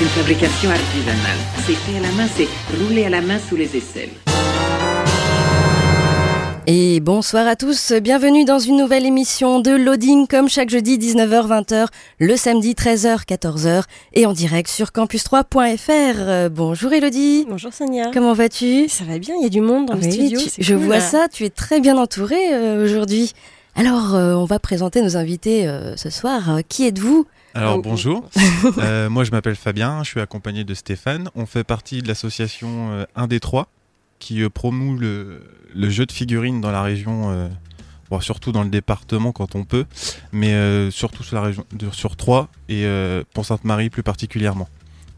[0.00, 1.36] C'est une fabrication artisanale.
[1.66, 2.48] C'est fait à la main, c'est
[2.82, 4.08] roulé à la main sous les aisselles.
[6.66, 11.88] Et bonsoir à tous, bienvenue dans une nouvelle émission de Loading comme chaque jeudi 19h-20h,
[12.18, 13.82] le samedi 13h-14h
[14.14, 15.90] et en direct sur campus3.fr.
[15.90, 17.44] Euh, bonjour Elodie.
[17.46, 18.10] Bonjour Sonia.
[18.14, 18.88] Comment vas-tu?
[18.88, 20.40] Ça va bien, il y a du monde dans le studio.
[20.40, 21.00] tu- Je cool, vois là.
[21.02, 23.32] ça, tu es très bien entourée euh, aujourd'hui.
[23.76, 26.50] Alors, euh, on va présenter nos invités euh, ce soir.
[26.56, 27.26] Euh, Qui êtes-vous?
[27.54, 27.82] Alors Oh.
[27.82, 28.28] bonjour,
[28.78, 31.30] Euh, moi je m'appelle Fabien, je suis accompagné de Stéphane.
[31.34, 33.68] On fait partie de l'association euh, 1 des 3
[34.18, 35.42] qui euh, promoue le,
[35.74, 37.48] le jeu de figurines dans la région, euh,
[38.10, 39.86] bon, surtout dans le département quand on peut,
[40.32, 44.68] mais euh, surtout sur la région de- sur 3 et euh, pour Sainte-Marie plus particulièrement.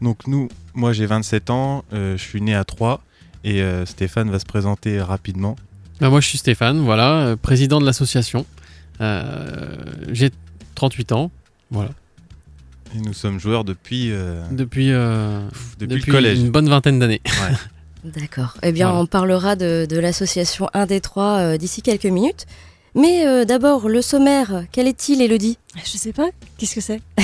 [0.01, 3.01] Donc nous, moi j'ai 27 ans, euh, je suis né à 3
[3.43, 5.55] et euh, Stéphane va se présenter rapidement.
[6.01, 8.45] Bah, moi, je suis Stéphane, voilà, euh, président de l'association.
[8.99, 9.75] Euh,
[10.11, 10.31] J'ai
[10.75, 11.31] 38 ans,
[11.71, 11.91] voilà,
[12.95, 15.39] Et nous sommes joueurs depuis, euh, depuis, euh,
[15.79, 16.39] depuis, le collège.
[16.39, 17.21] une bonne vingtaine d'années.
[18.03, 18.57] D'accord.
[18.61, 19.01] Eh bien, Voilà.
[19.01, 22.45] on parlera de, de l'association 1 des 3 euh, d'ici quelques minutes.
[22.95, 26.27] Mais euh, d'abord, le sommaire, quel est-il, Elodie Je sais pas,
[26.57, 27.01] qu'est-ce que c'est?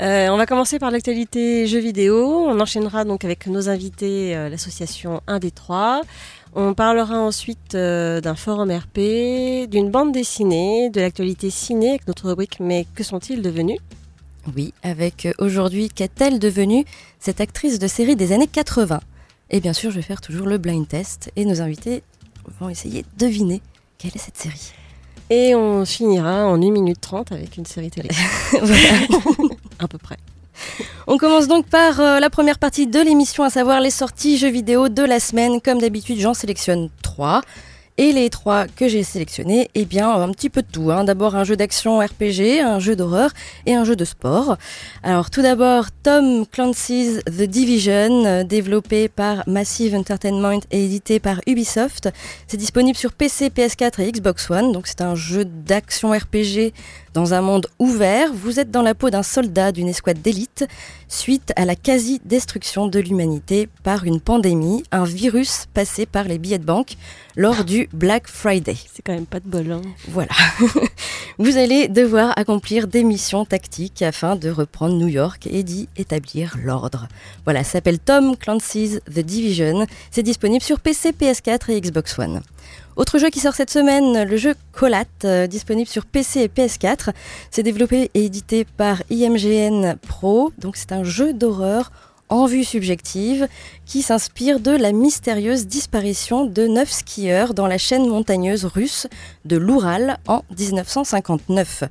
[0.00, 2.46] Euh, On va commencer par l'actualité jeux vidéo.
[2.48, 6.00] On enchaînera donc avec nos invités, euh, l'association 1 des 3.
[6.54, 12.28] On parlera ensuite euh, d'un forum RP, d'une bande dessinée, de l'actualité ciné avec notre
[12.28, 13.78] rubrique Mais que sont-ils devenus?
[14.56, 16.84] Oui, avec euh, aujourd'hui, qu'est-elle devenue
[17.20, 19.00] cette actrice de série des années 80
[19.50, 22.02] Et bien sûr, je vais faire toujours le blind test et nos invités
[22.60, 23.62] vont essayer de deviner
[23.98, 24.72] quelle est cette série.
[25.30, 28.08] Et on finira en 1 minute 30 avec une série télé.
[28.52, 29.06] Voilà.
[29.78, 30.18] à peu près.
[31.06, 34.50] On commence donc par euh, la première partie de l'émission, à savoir les sorties jeux
[34.50, 35.60] vidéo de la semaine.
[35.60, 37.42] Comme d'habitude, j'en sélectionne trois.
[37.98, 40.90] Et les trois que j'ai sélectionnés, eh bien, un petit peu de tout.
[40.90, 41.04] hein.
[41.04, 43.30] D'abord un jeu d'action RPG, un jeu d'horreur
[43.66, 44.56] et un jeu de sport.
[45.02, 52.08] Alors tout d'abord, Tom Clancy's The Division, développé par Massive Entertainment et édité par Ubisoft.
[52.46, 54.72] C'est disponible sur PC, PS4 et Xbox One.
[54.72, 56.72] Donc c'est un jeu d'action RPG
[57.14, 58.32] dans un monde ouvert.
[58.32, 60.66] Vous êtes dans la peau d'un soldat d'une escouade d'élite
[61.08, 66.58] suite à la quasi-destruction de l'humanité par une pandémie, un virus passé par les billets
[66.58, 66.94] de banque
[67.36, 68.76] lors du Black Friday.
[68.92, 69.72] C'est quand même pas de bol.
[69.72, 69.82] hein.
[70.08, 70.30] Voilà.
[71.38, 76.56] Vous allez devoir accomplir des missions tactiques afin de reprendre New York et d'y établir
[76.62, 77.08] l'ordre.
[77.44, 79.86] Voilà, ça s'appelle Tom Clancy's The Division.
[80.10, 82.42] C'est disponible sur PC, PS4 et Xbox One.
[82.94, 87.10] Autre jeu qui sort cette semaine, le jeu Colat, euh, disponible sur PC et PS4.
[87.50, 90.52] C'est développé et édité par IMGN Pro.
[90.58, 91.90] Donc c'est un jeu d'horreur
[92.28, 93.48] en vue subjective
[93.86, 99.06] qui s'inspire de la mystérieuse disparition de neuf skieurs dans la chaîne montagneuse russe
[99.46, 101.84] de l'Oural en 1959.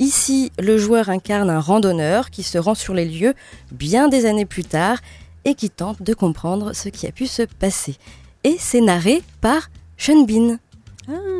[0.00, 3.34] Ici, le joueur incarne un randonneur qui se rend sur les lieux
[3.70, 4.98] bien des années plus tard
[5.44, 7.96] et qui tente de comprendre ce qui a pu se passer.
[8.42, 10.58] Et c'est narré par Sean Bean.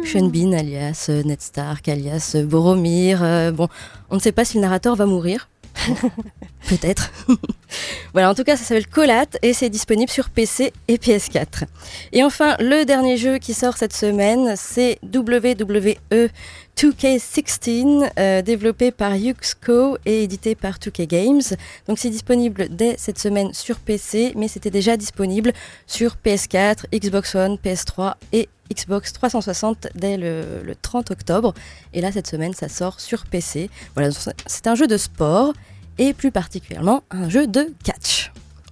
[0.04, 3.22] Sean Bean, alias euh, Ned Stark, alias euh, Boromir.
[3.22, 3.68] euh, bon,
[4.10, 5.48] on ne sait pas si le narrateur va mourir.
[6.68, 7.10] Peut-être.
[8.12, 11.64] voilà, en tout cas, ça s'appelle Colat et c'est disponible sur PC et PS4.
[12.12, 16.28] Et enfin, le dernier jeu qui sort cette semaine, c'est WWE
[16.76, 21.42] 2K16, euh, développé par Yuxco et édité par 2K Games.
[21.88, 25.52] Donc c'est disponible dès cette semaine sur PC, mais c'était déjà disponible
[25.86, 31.54] sur PS4, Xbox One, PS3 et Xbox 360 dès le, le 30 octobre.
[31.92, 33.70] Et là, cette semaine, ça sort sur PC.
[33.94, 34.10] Voilà,
[34.46, 35.52] c'est un jeu de sport
[35.98, 38.30] et plus particulièrement un jeu de catch.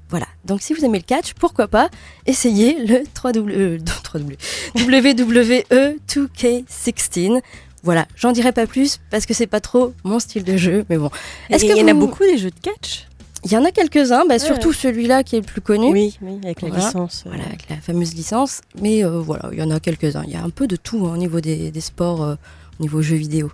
[0.09, 1.91] Voilà, donc si vous aimez le catch, pourquoi pas
[2.27, 4.37] essayer le 3W, euh, 3W,
[4.77, 7.41] WWE 2K16.
[7.83, 10.97] Voilà, j'en dirai pas plus parce que c'est pas trop mon style de jeu, mais
[10.97, 11.11] bon.
[11.51, 13.07] Est-ce que qu'il y en a vous- beaucoup des jeux de catch?
[13.49, 14.39] Il y en a quelques-uns, bah, Ouais.
[14.41, 15.93] surtout celui-là qui est le plus connu.
[15.93, 16.85] Oui, oui, avec la Voilà.
[16.85, 17.23] licence.
[17.27, 17.31] euh.
[17.31, 18.61] Voilà, avec la fameuse licence.
[18.83, 20.25] Mais euh, voilà, il y en a quelques-uns.
[20.27, 22.35] Il y a un peu de tout hein, au niveau des, des sports, euh,
[22.81, 23.53] au niveau jeux vidéo.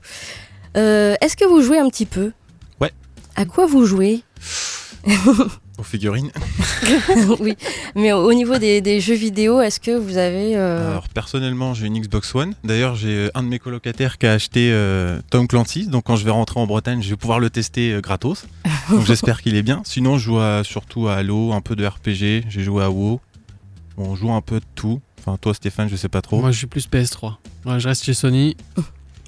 [0.79, 2.33] Euh, Est-ce que vous jouez un petit peu?
[2.81, 2.91] Ouais.
[3.37, 4.23] À quoi vous jouez?
[5.83, 6.31] Aux figurines.
[7.41, 7.57] oui,
[7.97, 10.57] mais au au niveau des, des jeux vidéo, est-ce que vous avez...
[10.57, 12.55] euh, Alors personnellement, j'ai une Xbox One.
[12.63, 15.89] D'ailleurs, j'ai euh, un de mes colocataires qui a acheté euh, Tom Clancy.
[15.89, 18.47] Donc quand je vais rentrer en Bretagne, je vais pouvoir le tester euh, gratos.
[18.91, 19.83] donc j'espère qu'il est bien.
[19.85, 22.45] Sinon, je joue à- surtout à Halo, un peu de RPG.
[22.49, 23.21] J'ai joué à WoW.
[23.97, 25.01] Bon, on joue un peu de tout.
[25.19, 26.39] Enfin, toi, Stéphane, je sais pas trop.
[26.41, 27.35] Moi, je suis plus PS3.
[27.67, 28.57] Ouais, je reste chez Sony.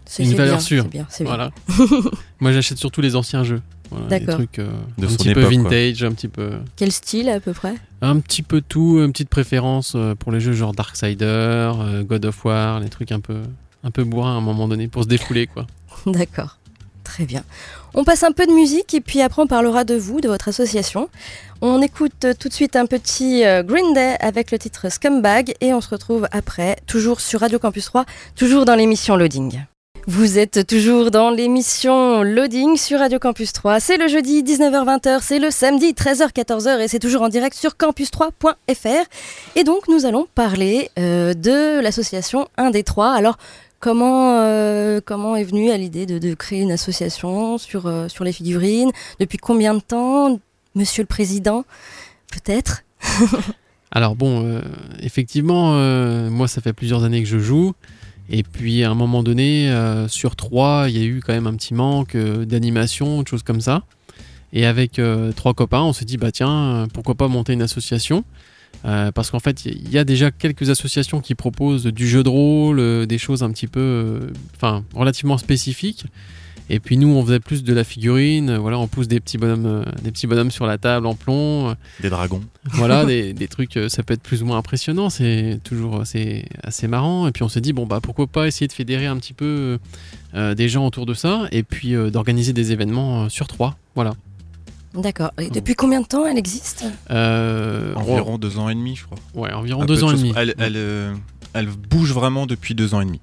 [0.07, 0.85] c'est une valeur bien, sûre.
[0.85, 1.35] c'est bien, c'est bien.
[1.35, 1.51] Voilà.
[2.41, 3.61] Moi, j'achète surtout les anciens jeux.
[3.91, 4.35] Voilà, D'accord.
[4.37, 5.63] trucs euh, De un son petit peu époque, quoi.
[5.63, 6.53] vintage, un petit peu.
[6.77, 7.75] Quel style à peu près?
[8.01, 12.25] Un petit peu tout, une petite préférence euh, pour les jeux genre Darksider, euh, God
[12.25, 13.43] of War, les trucs un peu,
[13.83, 15.67] un peu bourrins à un moment donné pour se défouler quoi.
[16.07, 16.59] D'accord,
[17.05, 17.45] très bien.
[17.95, 20.49] On passe un peu de musique et puis après on parlera de vous, de votre
[20.49, 21.09] association.
[21.61, 25.73] On écoute tout de suite un petit euh, Green Day avec le titre Scumbag et
[25.73, 28.05] on se retrouve après, toujours sur Radio Campus 3,
[28.35, 29.61] toujours dans l'émission Loading.
[30.07, 33.81] Vous êtes toujours dans l'émission Loading sur Radio Campus 3.
[33.81, 39.09] C'est le jeudi 19h-20h, c'est le samedi 13h-14h et c'est toujours en direct sur campus3.fr.
[39.57, 43.13] Et donc nous allons parler euh, de l'association 1 des 3.
[43.13, 43.39] Alors
[43.81, 48.25] comment, euh, comment est venue à l'idée de, de créer une association sur, euh, sur
[48.25, 48.91] les figurines?
[49.21, 50.39] Depuis combien de temps
[50.75, 51.65] Monsieur le Président?
[52.31, 52.83] Peut-être?
[53.91, 54.61] Alors bon, euh,
[55.01, 57.73] effectivement, euh, moi ça fait plusieurs années que je joue.
[58.31, 61.47] Et puis à un moment donné, euh, sur trois, il y a eu quand même
[61.47, 63.85] un petit manque euh, d'animation, de choses comme ça.
[64.53, 68.25] Et avec euh, trois copains, on s'est dit, bah tiens, pourquoi pas monter une association?
[68.83, 73.07] Parce qu'en fait, il y a déjà quelques associations qui proposent du jeu de rôle,
[73.07, 76.05] des choses un petit peu, enfin, relativement spécifiques.
[76.71, 78.49] Et puis nous, on faisait plus de la figurine.
[78.51, 81.15] euh, Voilà, on pousse des petits bonhommes, euh, des petits bonhommes sur la table en
[81.15, 81.69] plomb.
[81.69, 82.41] euh, Des dragons.
[82.73, 86.89] voilà, des, des trucs, ça peut être plus ou moins impressionnant, c'est toujours assez, assez
[86.89, 87.29] marrant.
[87.29, 89.79] Et puis on s'est dit, bon, bah pourquoi pas essayer de fédérer un petit peu
[90.35, 93.77] euh, des gens autour de ça et puis euh, d'organiser des événements euh, sur trois.
[93.95, 94.15] Voilà.
[94.95, 95.33] D'accord.
[95.39, 96.85] Et depuis combien de temps elle existe?
[97.11, 99.19] Euh, Environ deux ans et demi, je crois.
[99.35, 100.33] Ouais, environ Un deux de ans et demi.
[100.37, 101.13] Elle, elle, euh,
[101.53, 103.21] elle bouge vraiment depuis deux ans et demi.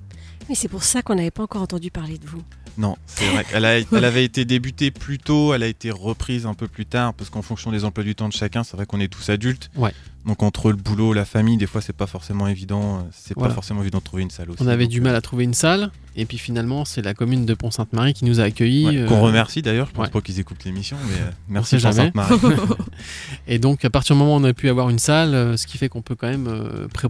[0.50, 2.42] Mais c'est pour ça qu'on n'avait pas encore entendu parler de vous.
[2.78, 3.46] Non, c'est vrai.
[3.54, 6.86] Elle, a- elle avait été débutée plus tôt, elle a été reprise un peu plus
[6.86, 9.30] tard, parce qu'en fonction des emplois du temps de chacun, c'est vrai qu'on est tous
[9.30, 9.70] adultes.
[9.76, 9.94] Ouais.
[10.26, 13.00] Donc entre le boulot, la famille, des fois c'est pas forcément évident.
[13.00, 13.50] euh, C'est Voilà.
[13.50, 14.62] pas forcément évident de trouver une salle aussi.
[14.64, 17.46] On avait Donc, du mal à trouver une salle, et puis finalement, c'est la commune
[17.46, 18.86] de Pont-Sainte-Marie qui nous a accueillis.
[18.86, 20.12] ouais, euh, Qu'on remercie d'ailleurs, je pense ouais.
[20.12, 22.12] pas qu'ils écoutent l'émission, mais euh, merci sait pour jamais.
[22.14, 22.56] Sainte-Marie.
[23.48, 25.68] Et donc, à partir du moment où on a pu avoir une salle, euh, ce
[25.68, 26.50] qui fait qu'on peut quand même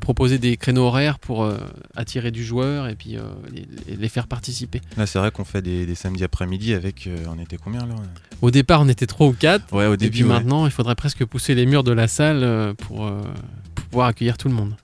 [0.02, 1.50] proposer des créneaux horaires pour
[1.96, 3.18] attirer du joueur et puis
[3.54, 4.82] les, les faire participer.
[4.98, 7.96] Là c'est vrai qu'on fait des, des samedis après-midi avec, on était combien là
[8.42, 9.74] Au départ, on était trois ou quatre.
[9.74, 10.12] Ouais, au Et début.
[10.12, 10.30] puis ouais.
[10.30, 13.12] maintenant, il faudrait presque pousser les murs de la salle pour,
[13.76, 14.76] pour pouvoir accueillir tout le monde.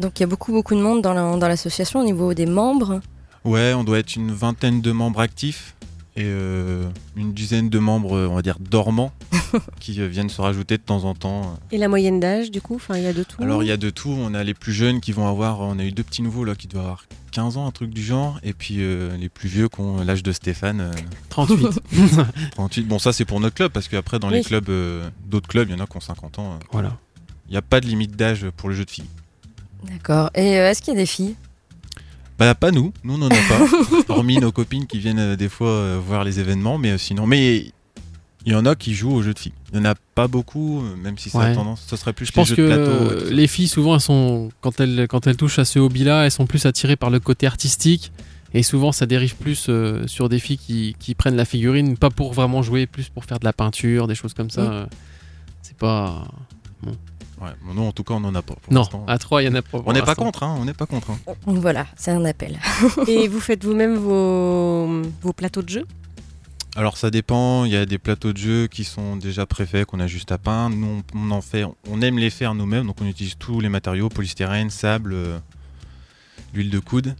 [0.00, 2.46] Donc il y a beaucoup beaucoup de monde dans la- dans l'association au niveau des
[2.46, 3.00] membres.
[3.44, 5.74] Ouais, on doit être une vingtaine de membres actifs
[6.16, 6.84] et euh,
[7.16, 9.12] une dizaine de membres, on va dire, dormants,
[9.80, 11.56] qui euh, viennent se rajouter de temps en temps.
[11.70, 13.40] Et la moyenne d'âge, du coup, enfin, il y a de tout.
[13.42, 15.78] Alors il y a de tout, on a les plus jeunes qui vont avoir, on
[15.78, 18.40] a eu deux petits nouveaux là qui doivent avoir 15 ans, un truc du genre,
[18.42, 20.92] et puis euh, les plus vieux qui ont l'âge de Stéphane, euh,
[21.30, 21.80] 38.
[22.52, 22.82] 38.
[22.88, 25.76] Bon ça c'est pour notre club, parce qu'après dans les clubs, euh, d'autres clubs, il
[25.76, 26.52] y en a qui ont 50 ans.
[26.54, 26.64] euh.
[26.72, 26.96] voilà.
[27.48, 29.06] Il n'y a pas de limite d'âge pour le jeu de filles.
[29.88, 30.30] D'accord.
[30.34, 31.34] Et euh, est-ce qu'il y a des filles?
[32.38, 33.66] Bah pas nous, nous on n'en a pas,
[34.14, 37.26] hormis nos copines qui viennent euh, des fois euh, voir les événements, mais euh, sinon,
[37.26, 37.72] mais
[38.46, 39.52] il y en a qui jouent aux jeux de filles.
[39.74, 41.54] Il n'y en a pas beaucoup, même si ça a Ouais.
[41.54, 42.90] tendance, ce serait plus Je les pense jeux que de plateau.
[42.90, 46.30] euh, les filles, souvent, elles sont, quand, elles, quand elles touchent à ce hobby-là, elles
[46.30, 48.10] sont plus attirées par le côté artistique.
[48.54, 52.08] Et souvent, ça dérive plus euh, sur des filles qui, qui prennent la figurine, pas
[52.08, 54.88] pour vraiment jouer, plus pour faire de la peinture, des choses comme ça.
[55.60, 56.24] C'est pas.
[57.40, 58.54] Ouais, nous en tout cas on n'en a pas.
[58.54, 59.68] Pour Non, à 3, il y en a pas.
[59.70, 61.10] pour on n'est pas contre, hein, on n'est pas contre.
[61.10, 61.34] hein.
[61.46, 62.58] Voilà, c'est un appel.
[63.08, 65.86] Et vous faites vous-même vos, vos plateaux de jeu?
[66.76, 70.00] Alors ça dépend, il y a des plateaux de jeux qui sont déjà préfaits, qu'on
[70.00, 70.76] a juste à peindre.
[70.76, 73.68] Nous on, on en fait, on aime les faire nous-mêmes, donc on utilise tous les
[73.68, 75.38] matériaux, polystyrène, sable, euh,
[76.54, 77.16] l'huile de coude.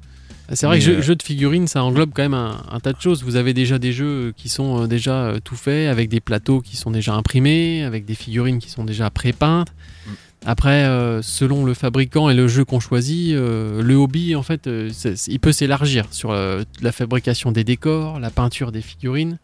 [0.52, 2.92] C'est vrai Mais, que euh, jeu de figurines, ça englobe quand même un, un tas
[2.92, 3.23] de choses.
[3.23, 6.61] Vous avez déjà des jeux qui sont euh, déjà euh, tout faits, avec des plateaux
[6.61, 9.73] qui sont déjà imprimés, avec des figurines qui sont déjà pré-peintes.
[10.07, 10.11] Mm.
[10.47, 14.66] Après, euh, selon le fabricant et le jeu qu'on choisit, euh, le hobby, en fait,
[14.66, 14.90] euh,
[15.26, 19.38] il peut s'élargir sur euh, la fabrication des décors, la peinture des figurines.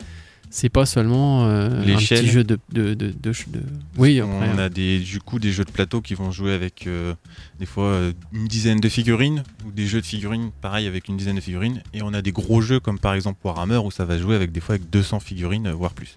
[0.50, 2.21] C'est pas seulement euh, un L'échelle.
[2.21, 2.59] petit jeu de...
[2.73, 3.62] de, de, de- de-
[3.99, 6.87] Oui, après, on a des, du coup des jeux de plateau qui vont jouer avec
[6.87, 7.15] euh,
[7.59, 11.17] des fois euh, une dizaine de figurines, ou des jeux de figurines pareil avec une
[11.17, 11.83] dizaine de figurines.
[11.93, 14.53] Et on a des gros jeux comme par exemple Warhammer où ça va jouer avec
[14.53, 16.17] des fois avec 200 figurines, euh, voire plus.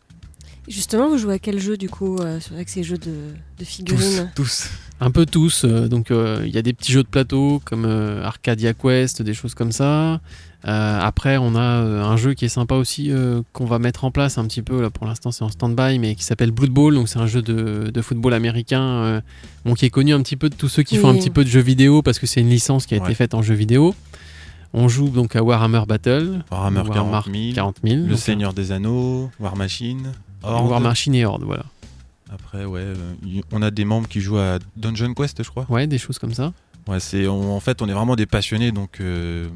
[0.67, 3.13] Justement, vous jouez à quel jeu du coup euh, sur- avec ces jeux de,
[3.57, 4.69] de figurines Tous.
[4.99, 5.63] Un peu tous.
[5.65, 9.21] euh, donc euh, il y a des petits jeux de plateau comme euh, Arcadia Quest,
[9.23, 10.21] des choses comme ça.
[10.67, 14.03] Euh, après, on a euh, un jeu qui est sympa aussi euh, qu'on va mettre
[14.03, 14.81] en place un petit peu.
[14.81, 16.93] Là, pour l'instant, c'est en stand-by, mais qui s'appelle Blood Bowl.
[16.95, 19.21] Donc c'est un jeu de, de football américain, euh,
[19.63, 21.43] bon, qui est connu un petit peu de tous ceux qui font un petit peu
[21.43, 23.95] de jeux vidéo parce que c'est une licence qui a été faite en jeu vidéo.
[24.73, 28.71] On joue donc à Warhammer Battle, Warhammer 40 000, 40 000, Le donc, Seigneur des
[28.71, 30.11] Anneaux, War Machine,
[30.43, 30.69] Horde.
[30.69, 31.63] War Machine et Horde, voilà.
[32.31, 32.83] Après, ouais,
[33.51, 35.65] on a des membres qui jouent à Dungeon Quest, je crois.
[35.69, 36.53] Ouais, des choses comme ça.
[36.87, 39.47] Ouais, c'est en fait, on est vraiment des passionnés, donc euh,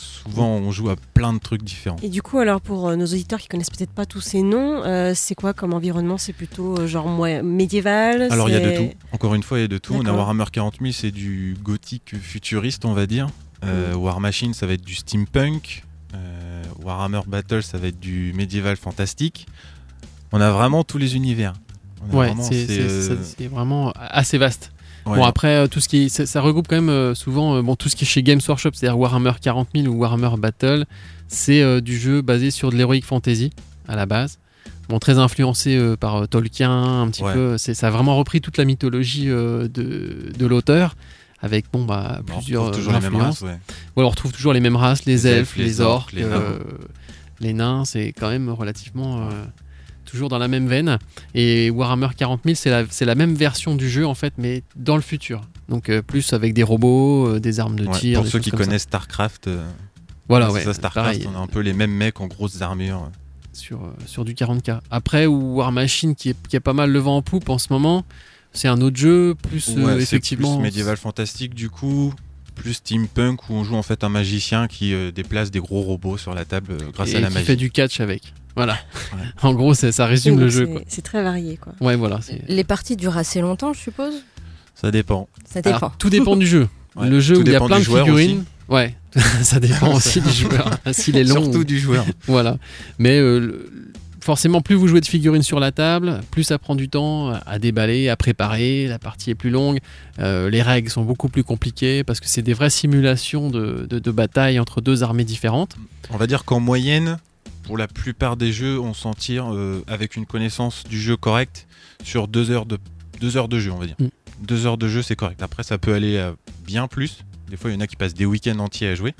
[0.00, 1.96] souvent on joue à plein de trucs différents.
[2.02, 4.82] Et du coup, alors pour euh, nos auditeurs qui connaissent peut-être pas tous ces noms,
[4.84, 6.18] euh, c'est quoi comme environnement?
[6.18, 8.28] C'est plutôt euh, genre moi, médiéval?
[8.30, 8.94] Alors il y a de tout.
[9.12, 9.94] Encore une fois, il y a de tout.
[9.94, 10.12] On a.
[10.12, 13.28] Warhammer 40 000, c'est du gothique futuriste, on va dire.
[13.64, 15.84] Euh, War Machine, ça va être du steampunk.
[16.14, 19.46] Euh, Warhammer Battle, ça va être du médiéval fantastique.
[20.32, 21.54] On a vraiment tous les univers.
[22.10, 24.72] On a Ouais, euh, c'est vraiment assez vaste.
[25.06, 25.16] Ouais.
[25.18, 27.76] Bon après euh, tout ce qui ça, ça regroupe quand même euh, souvent euh, bon
[27.76, 30.84] tout ce qui est chez Games Workshop c'est-à-dire Warhammer 40 000 ou Warhammer Battle
[31.28, 33.50] c'est du jeu basé sur de l'heroic fantasy
[33.88, 34.38] à la base
[34.88, 36.70] bon très influencé euh, par euh, Tolkien
[37.02, 37.32] un petit Ouais.
[37.32, 40.96] peu c'est ça a vraiment repris toute la mythologie euh, de, de l'auteur
[41.40, 43.40] avec bon bah Bon, plusieurs influences.
[43.40, 43.58] races, ouais.
[43.96, 46.14] On retrouve toujours les mêmes races les, Les elfes, les, orques
[47.40, 49.28] les nains c'est quand même relativement
[50.10, 50.98] toujours dans la même veine
[51.34, 52.54] et Warhammer 40 000
[52.90, 56.32] c'est la, même version du jeu en fait mais dans le futur donc euh, plus
[56.32, 58.56] avec des robots euh, des armes de Ouais, tir Pour ceux qui ça.
[58.56, 59.64] connaissent StarCraft, euh,
[60.28, 63.10] voilà ouais ça, StarCraft, pareil, on a un peu les mêmes mecs en grosses armures.
[63.52, 66.90] sur, euh, sur du 40k après ou War Machine qui, est, qui a pas mal
[66.90, 68.04] le vent en poupe en ce moment
[68.52, 72.12] c'est un autre jeu plus Ouais, effectivement plus médiéval fantastique du coup,
[72.56, 76.18] plus steampunk où on joue en fait un magicien qui euh, déplace des gros robots
[76.18, 77.46] sur la table euh, grâce et à la qui magie.
[77.46, 78.78] fait du catch avec voilà
[79.12, 79.18] Ouais.
[79.42, 81.72] en gros ça résume le jeu c'est- très varié quoi.
[81.80, 84.14] ouais voilà Les parties durent assez longtemps, je suppose?
[84.74, 85.28] Ça dépend.
[85.44, 85.76] Ça dépend.
[85.76, 86.68] Alors, tout dépend du jeu.
[86.96, 88.44] Ouais, Le jeu tout où il y a plein de figurines.
[88.68, 88.96] Ouais,
[89.42, 90.70] ça dépend aussi du joueur.
[90.92, 91.42] S'il est long.
[91.44, 92.04] Surtout ou- du joueur.
[92.26, 92.56] Voilà.
[92.98, 93.70] Mais euh, le-
[94.20, 97.58] forcément, plus vous jouez de figurines sur la table, plus ça prend du temps à
[97.60, 98.88] déballer, à préparer.
[98.88, 99.78] La partie est plus longue.
[100.18, 103.98] Euh, les règles sont beaucoup plus compliquées parce que c'est des vraies simulations de, de,
[104.00, 105.76] de bataille entre deux armées différentes.
[106.10, 107.18] On va dire qu'en moyenne,
[107.70, 111.68] pour la plupart des jeux, on s'en tire euh, avec une connaissance du jeu correcte
[112.02, 112.78] sur deux heures de,
[113.20, 113.94] deux heures de jeu, on va dire.
[114.00, 114.08] Mm.
[114.40, 115.40] Deux heures de jeu, c'est correct.
[115.40, 116.34] Après, ça peut aller à
[116.66, 117.18] bien plus.
[117.48, 119.14] Des fois, il y en a qui passent des week-ends entiers à jouer.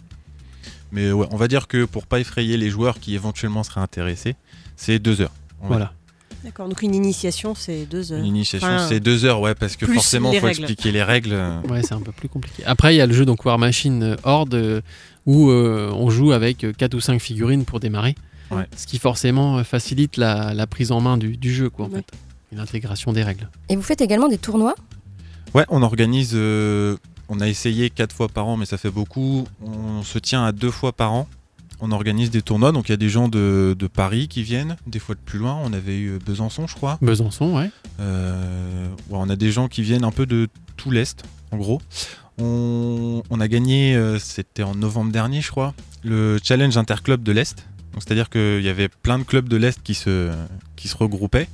[0.91, 4.35] Mais ouais, on va dire que pour pas effrayer les joueurs qui éventuellement seraient intéressés,
[4.75, 5.35] c'est deux heures.
[5.63, 5.93] Voilà.
[6.43, 6.69] D'accord.
[6.69, 8.19] Donc une initiation, c'est deux heures.
[8.19, 10.63] Une initiation, Enfin, c'est deux heures, ouais, parce que forcément, il faut règles.
[10.63, 11.39] expliquer les règles.
[11.69, 12.65] Ouais, c'est un peu plus compliqué.
[12.67, 14.81] Après, il y a le jeu donc War Machine euh, Horde euh,
[15.25, 18.17] où euh, on joue avec 4 ou 5 figurines pour démarrer.
[18.51, 18.67] Ouais.
[18.77, 21.89] Ce qui forcément euh, facilite la, la prise en main du, du jeu, quoi, en
[21.91, 21.97] Ouais.
[21.99, 22.13] fait.
[22.53, 23.49] Et l'intégration des règles.
[23.69, 24.75] Et vous faites également des tournois?
[25.55, 26.33] Ouais, on organise.
[26.35, 26.97] euh,
[27.29, 29.47] on a essayé quatre fois par an, mais ça fait beaucoup.
[29.63, 31.29] On se tient à deux fois par an.
[31.81, 34.77] On organise des tournois, donc il y a des gens de, de Paris qui viennent,
[34.87, 35.59] des fois de plus loin.
[35.65, 36.99] On avait eu Besançon, je crois.
[37.01, 37.71] Besançon, ouais.
[38.01, 41.81] Euh, ouais, on a des gens qui viennent un peu de tout l'Est, en gros.
[42.39, 47.33] On, on a gagné, euh, c'était en novembre dernier, je crois, le Challenge Interclub de
[47.33, 47.65] l'Est.
[48.01, 50.33] Donc, C'est-à-dire qu'il y avait plein de clubs de l'Est qui se,
[50.75, 51.49] qui se regroupaient.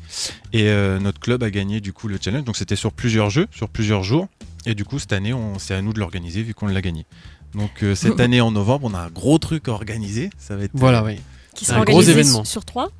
[0.52, 2.44] Et euh, notre club a gagné du coup le challenge.
[2.44, 4.28] Donc c'était sur plusieurs jeux, sur plusieurs jours.
[4.64, 7.04] Et du coup, cette année, c'est à nous de l'organiser vu qu'on l'a gagné.
[7.52, 10.30] Donc euh, cette année en novembre, on a un gros truc à organiser.
[10.38, 10.70] Ça va être.
[10.74, 11.04] Voilà.
[11.56, 12.44] Qui Un sera gros organisé événement.
[12.44, 12.92] sur trois?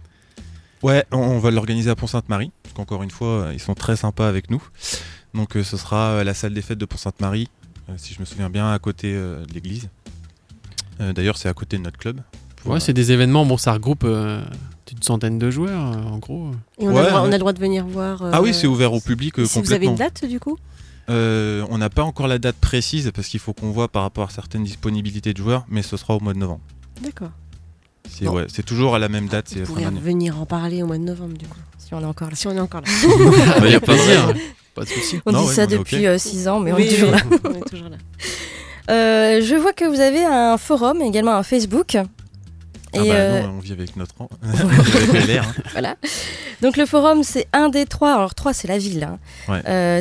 [0.83, 2.51] Ouais, on, on va l'organiser à Pont-Sainte-Marie.
[2.65, 4.63] Parce qu'encore une fois, euh, ils sont très sympas avec nous.
[5.35, 7.49] Donc euh, ce sera à la salle des fêtes de Pont-Sainte-Marie,
[7.91, 9.89] euh, si je me souviens bien, à côté euh, de l'église.
[11.01, 12.21] Euh, D'ailleurs, c'est à côté de notre club.
[12.67, 14.41] Ouais, euh, c'est des événements, bon, ça regroupe euh,
[14.93, 16.51] une centaine de joueurs, euh, en gros.
[16.79, 18.23] Et on, a Ouais, le droit, on a le droit de venir voir.
[18.23, 20.57] euh, Ah oui, c'est ouvert au public euh, Si vous avez une date du coup
[21.09, 24.29] Euh, on n'a pas encore la date précise parce qu'il faut qu'on voit par rapport
[24.29, 26.61] à certaines disponibilités de joueurs, mais ce sera au mois de novembre.
[27.03, 27.31] D'accord.
[28.09, 30.97] C'est ouais, c'est toujours à la même date, Vous pourrez revenir en parler au mois
[30.99, 31.59] de novembre du coup.
[31.79, 32.37] Si on est encore là.
[32.37, 32.89] Si on est encore là.
[33.61, 34.35] Bah, y a pas de raison.
[34.75, 35.21] Pas de souci.
[35.27, 36.19] On Non, dit ouais, ça depuis ok.
[36.19, 37.19] 6 ans, mais on est toujours là.
[37.31, 37.97] oui, on est toujours là.
[38.91, 41.97] Euh, je vois que vous avez un forum, également un Facebook.
[42.99, 44.29] Ah Et bah euh, non, on vit avec notre an.
[44.43, 44.53] hein.
[45.73, 45.97] voilà.
[46.63, 48.15] Donc le forum, c'est un des trois.
[48.15, 49.05] Alors trois, c'est la ville.
[49.05, 49.19] Hein.
[49.49, 49.63] Ouais.
[49.69, 50.01] Euh,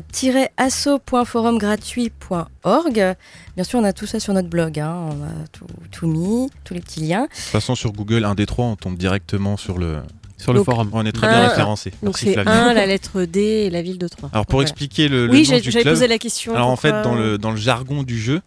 [0.57, 3.15] asso.forumgratuit.org.
[3.55, 4.79] Bien sûr, on a tout ça sur notre blog.
[4.79, 5.09] hein.
[5.09, 7.23] On a tout, tout mis, tous les petits liens.
[7.23, 9.97] De toute façon, sur Google, un des trois, on tombe directement sur le.
[10.37, 10.89] Sur le Donc, forum.
[10.91, 11.93] On est très Un- bien référencé.
[12.03, 12.51] Donc c'est Flavien.
[12.69, 14.29] 1, la lettre D et la ville de Troyes.
[14.33, 14.69] Alors pour Voilà.
[14.69, 15.93] expliquer le, le oui, nom j'ai- du j'avais club.
[15.93, 16.53] posé la question.
[16.53, 18.41] Alors en fait, dans le, dans le jargon du jeu,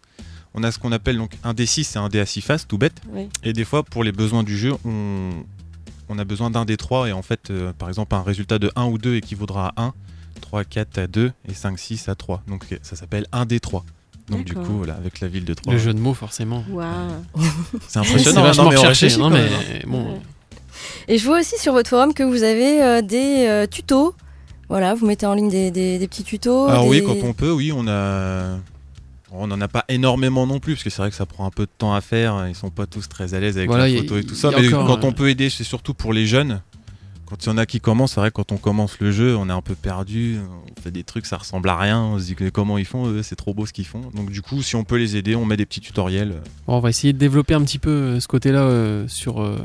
[0.59, 2.79] on a ce qu'on appelle donc un D6 et un D à 6 faces, tout
[2.79, 3.01] bête.
[3.13, 3.29] Oui.
[3.45, 5.31] Et des fois, pour les besoins du jeu, on,
[6.09, 8.71] on a besoin d'un des trois et en fait, euh, par exemple, un résultat de
[8.77, 9.95] 1 ou 2 équivaudra à 1,
[10.41, 12.43] 3, 4 à 2 et 5, 6 à 3.
[12.49, 13.85] Donc euh, ça s'appelle un des trois.
[14.29, 15.73] Donc du coup, voilà, avec la ville de Troyes.
[15.73, 16.63] Le jeu de mots, forcément.
[16.71, 16.87] Waouh.
[17.37, 18.41] C'est C'est impressionnant.
[18.41, 19.09] hein, vachement non, mais recherché.
[19.17, 19.81] quand mais hein.
[19.87, 20.21] bon,
[21.09, 24.15] Et je vois aussi sur votre forum que vous avez euh, des euh, tutos.
[24.69, 26.67] Voilà, vous mettez en ligne des, des- des petits tutos.
[26.69, 28.59] Alors oui, des- quand on peut, oui, on a.
[29.31, 31.51] On n'en a pas énormément non plus, parce que c'est vrai que ça prend un
[31.51, 32.47] peu de temps à faire.
[32.49, 34.51] Ils sont pas tous très à l'aise avec Voilà, la a- photo et tout ça.
[34.51, 36.63] Mais encore, quand euh, on peut aider, c'est surtout pour les jeunes.
[37.27, 39.37] Quand il y en a qui commencent, c'est vrai que quand on commence le jeu,
[39.37, 40.39] on est un peu perdu.
[40.79, 42.01] On fait des trucs, ça ressemble à rien.
[42.01, 44.01] On se dit que comment ils font, eux, c'est trop beau ce qu'ils font.
[44.15, 46.41] Donc du coup, si on peut les aider, on met des petits tutoriels.
[46.67, 49.59] Bon, on va essayer de développer un petit peu euh, ce côté-là euh, sur, euh,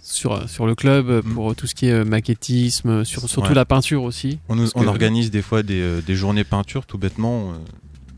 [0.00, 1.34] sur, euh, sur le club euh, Mm.
[1.34, 3.54] pour euh, tout ce qui est euh, maquettisme, sur, surtout Ouais.
[3.56, 4.38] la peinture aussi.
[4.48, 7.50] On, nous- Parce on que- organise des fois des, euh, des journées peinture, tout bêtement,
[7.50, 7.54] euh,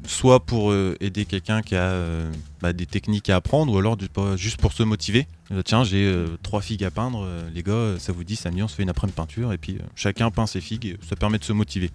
[0.06, 2.30] soit pour euh, aider quelqu'un qui a euh,
[2.60, 3.96] bah, des techniques à apprendre, ou alors
[4.36, 5.26] juste pour se motiver.
[5.52, 8.74] Euh, tiens, j'ai trois figues à peindre, les gars, ça vous dit, samedi, on se
[8.74, 11.90] fait une après-midi peinture, et puis chacun peint ses figues, ça permet de se motiver.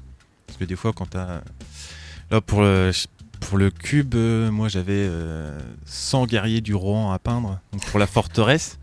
[0.48, 1.42] Parce que des fois, quand t'as.
[2.32, 2.92] Là, pour le,
[3.40, 8.80] pour le cube, moi j'avais euh, 100 guerriers du Rohan à peindre, pour la forteresse.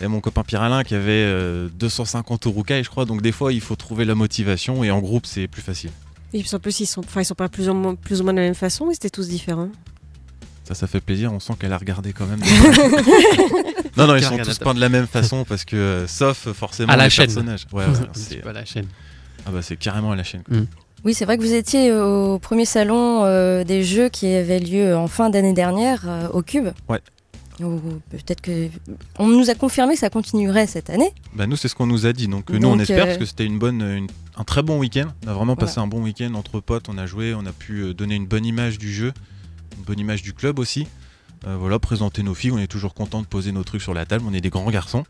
[0.00, 3.06] Et mon copain Pierre-Alain qui avait euh, 250 Urukai, je crois.
[3.06, 5.90] Donc des fois, il faut trouver la motivation et en groupe, c'est plus facile.
[6.32, 8.24] Et puis en plus, ils sont, enfin, ils sont pas plus ou, moins, plus ou
[8.24, 9.70] moins de la même façon, mais c'était tous différents.
[10.64, 11.32] Ça, ça fait plaisir.
[11.32, 12.40] On sent qu'elle a regardé quand même.
[13.96, 16.92] non, non, ils sont tous peints de la même façon parce que, euh, sauf forcément
[16.92, 17.26] À la les chaîne.
[17.26, 17.66] personnages.
[17.72, 18.86] Ouais, ouais, c'est peu à la chaîne.
[19.46, 20.42] ah bah, c'est carrément à la chaîne.
[21.04, 24.96] Oui, c'est vrai que vous étiez au premier salon euh, des jeux qui avait lieu
[24.96, 26.68] en fin d'année dernière euh, au Cube.
[26.88, 27.00] Ouais.
[27.58, 28.68] Peut-être que
[29.18, 31.10] on nous a confirmé que ça continuerait cette année.
[31.34, 32.28] Bah, nous, c'est ce qu'on nous a dit.
[32.28, 34.78] Donc, euh, nous, on espère euh, parce que c'était une bonne, une- un très bon
[34.78, 35.08] week-end.
[35.24, 35.86] On a vraiment passé Voilà.
[35.86, 36.88] un bon week-end entre potes.
[36.88, 39.12] On a joué, on a pu euh, donner une bonne image du jeu,
[39.78, 40.86] une bonne image du club aussi.
[41.46, 42.50] Euh, voilà, présenter nos filles.
[42.52, 44.24] On est toujours content de poser nos trucs sur la table.
[44.28, 45.04] On est des grands garçons,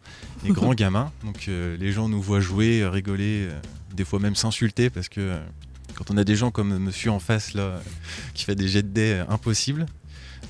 [0.45, 1.11] des grands gamins.
[1.25, 3.49] Donc, euh, les gens nous voient jouer, rigoler,
[3.95, 5.37] des fois même s'insulter parce que
[5.95, 7.81] quand on a des gens comme Monsieur en face là,
[8.35, 9.87] qui fait des jets de dés impossibles.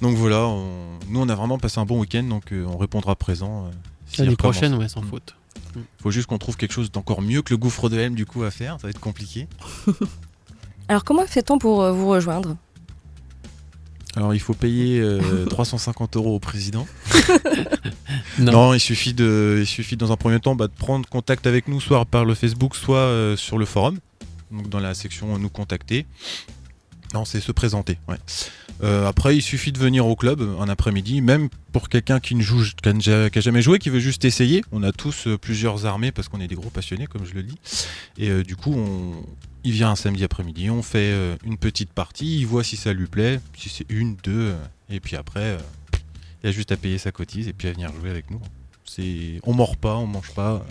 [0.02, 3.14] Donc voilà, on- nous on a vraiment passé un bon week-end, donc euh, on répondra
[3.16, 3.66] présent.
[3.66, 3.70] euh,
[4.18, 5.06] L'année prochaine, ouais, sans Mm.
[5.08, 5.34] faute.
[6.02, 8.42] Faut juste qu'on trouve quelque chose d'encore mieux que le gouffre de M du coup
[8.44, 9.46] à faire, ça va être compliqué.
[10.88, 12.56] Alors comment fait-on pour euh, vous rejoindre?
[14.16, 16.86] Alors il faut payer euh, 350 euros au président.
[18.38, 18.52] Non.
[18.52, 21.68] Non, il suffit de, il suffit dans un premier temps bah, de prendre contact avec
[21.68, 23.98] nous, soit par le Facebook, soit euh, sur le forum,
[24.50, 26.04] donc dans la section nous contacter.
[27.14, 27.98] Non, c'est se présenter.
[28.82, 32.42] Euh, après, il suffit de venir au club un après-midi, même pour quelqu'un qui ne
[32.42, 34.62] joue, qui a, déjà- qui a jamais joué, qui veut juste essayer.
[34.72, 37.42] On a tous euh, plusieurs armées parce qu'on est des gros passionnés, comme je le
[37.42, 37.56] dis.
[38.18, 38.76] Et euh, du coup,
[39.64, 41.12] il vient un samedi après-midi, on fait
[41.44, 44.54] une petite partie, il voit si ça lui plaît, si c'est une, deux,
[44.90, 45.56] et puis après,
[46.44, 48.40] il a juste à payer sa cotise et puis à venir jouer avec nous.
[48.84, 50.64] C'est, on mord pas, on mange pas.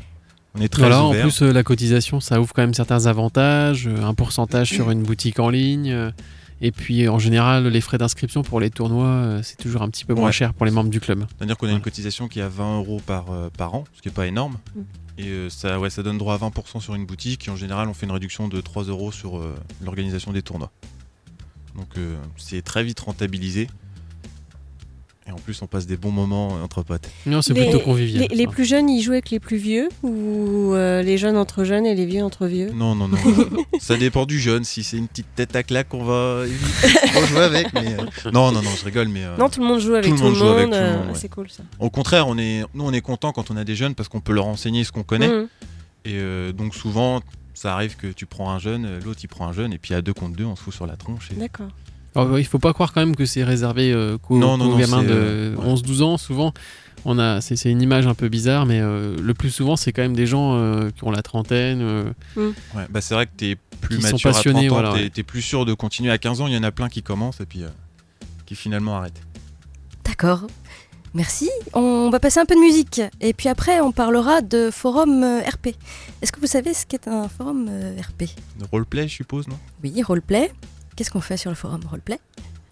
[0.58, 3.88] On est très Voilà, en plus, euh, la cotisation, ça ouvre quand même certains avantages,
[3.88, 5.92] euh, un pourcentage sur une boutique en ligne.
[5.92, 6.12] euh,
[6.62, 10.06] et puis, en général, les frais d'inscription pour les tournois, euh, c'est toujours un petit
[10.06, 10.32] peu moins Ouais.
[10.32, 11.26] cher pour les membres du club.
[11.38, 14.02] C'est-à-dire qu'on a une cotisation qui est à 20 euros par, euh, par an, ce
[14.02, 14.56] qui est pas énorme.
[14.74, 14.82] Mm.
[15.18, 17.48] Et euh, ça, ouais, ça donne droit à 20% sur une boutique.
[17.50, 20.72] Et en général, on fait une réduction de 3 euros sur euh, l'organisation des tournois.
[21.76, 23.68] Donc euh, c'est très vite rentabilisé.
[25.28, 27.10] Et en plus, on passe des bons moments entre potes.
[27.26, 28.28] Non, c'est plutôt convivial.
[28.32, 31.88] Les, plus jeunes, ils jouent avec les plus vieux ou euh, les jeunes entre jeunes
[31.88, 32.70] et les vieux entre vieux?
[32.76, 33.18] Non, non, non.
[33.80, 34.64] ça dépend du jeune.
[34.64, 36.44] Si c'est une petite tête à claque, on va
[37.18, 37.74] on jouer avec.
[37.74, 39.08] Mais, euh, Non, non, non, je rigole.
[39.08, 40.66] Mais euh, Non, tout le monde joue avec tout tout, le monde le joue avec
[40.68, 40.74] monde.
[40.76, 41.14] tout le euh, monde, ouais.
[41.16, 41.64] C'est cool ça.
[41.80, 44.22] au contraire, on est, nous, on est content quand on a des jeunes parce qu'on
[44.22, 45.28] peut leur enseigner ce qu'on connaît.
[45.28, 45.48] Mhm.
[46.06, 47.22] Et euh, donc souvent,
[47.56, 50.04] ça arrive que tu prends un jeune, l'autre il prend un jeune, et puis à
[50.04, 51.32] deux contre deux, on se fout sur la tronche.
[51.32, 51.70] et- D'accord.
[52.16, 54.66] Alors, euh, il faut pas croire quand même que c'est réservé euh, qu'aux Non, non,
[54.66, 55.74] qu'aux non, gamins de euh, ouais.
[55.74, 56.18] 11-12 ans.
[56.18, 56.54] Souvent,
[57.04, 59.92] on a, c'est, c'est une image un peu bizarre, mais euh, le plus souvent, c'est
[59.92, 61.80] quand même des gens euh, qui ont la trentaine.
[61.82, 62.04] euh,
[62.38, 65.10] Ouais, bah c'est vrai que t'es plus Qui sont mature passionnés, à 30 ans, voilà,
[65.10, 66.48] t'es plus sûr de continuer à 15 ans.
[66.48, 67.68] Il y en a plein qui commencent et puis euh,
[68.46, 69.22] qui finalement arrêtent.
[70.04, 70.48] D'accord.
[71.14, 71.50] Merci.
[71.74, 73.02] On va passer un peu de musique.
[73.22, 75.68] Et puis après, on parlera de forum euh, RP.
[76.22, 78.30] Est-ce que vous savez ce qu'est un forum euh, RP
[78.72, 79.58] roleplay, je suppose, non?
[79.84, 80.52] Oui, roleplay.
[80.96, 82.20] Qu'est-ce qu'on fait sur le forum roleplay?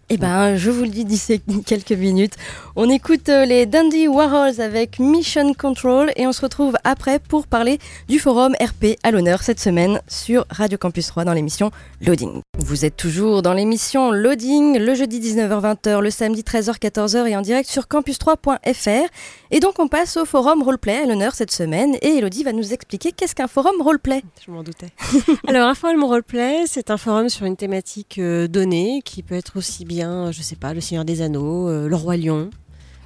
[0.09, 2.35] Eh ben, je vous le dis d'ici quelques minutes.
[2.75, 7.47] On écoute euh, les Dundee Warhols avec Mission Control et on se retrouve après pour
[7.47, 11.71] parler du forum RP à l'honneur cette semaine sur Radio Campus 3 dans l'émission
[12.05, 12.41] Loading.
[12.59, 17.69] Vous êtes toujours dans l'émission Loading le jeudi 19h-20h, le samedi 13h-14h et en direct
[17.69, 19.09] sur campus3.fr.
[19.55, 22.73] Et donc on passe au forum roleplay à l'honneur cette semaine et Elodie va nous
[22.73, 24.23] expliquer qu'est-ce qu'un forum roleplay.
[24.43, 24.87] Je m'en doutais.
[25.47, 29.55] Alors, un forum roleplay, c'est un forum sur une thématique euh, donnée qui peut être
[29.55, 32.49] aussi bien, euh, je sais pas, le Seigneur des Anneaux, euh, le Roi Lion,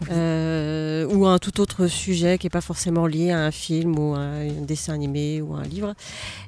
[0.09, 4.15] euh, ou un tout autre sujet qui n'est pas forcément lié à un film ou
[4.15, 5.95] à un dessin animé ou à un livre.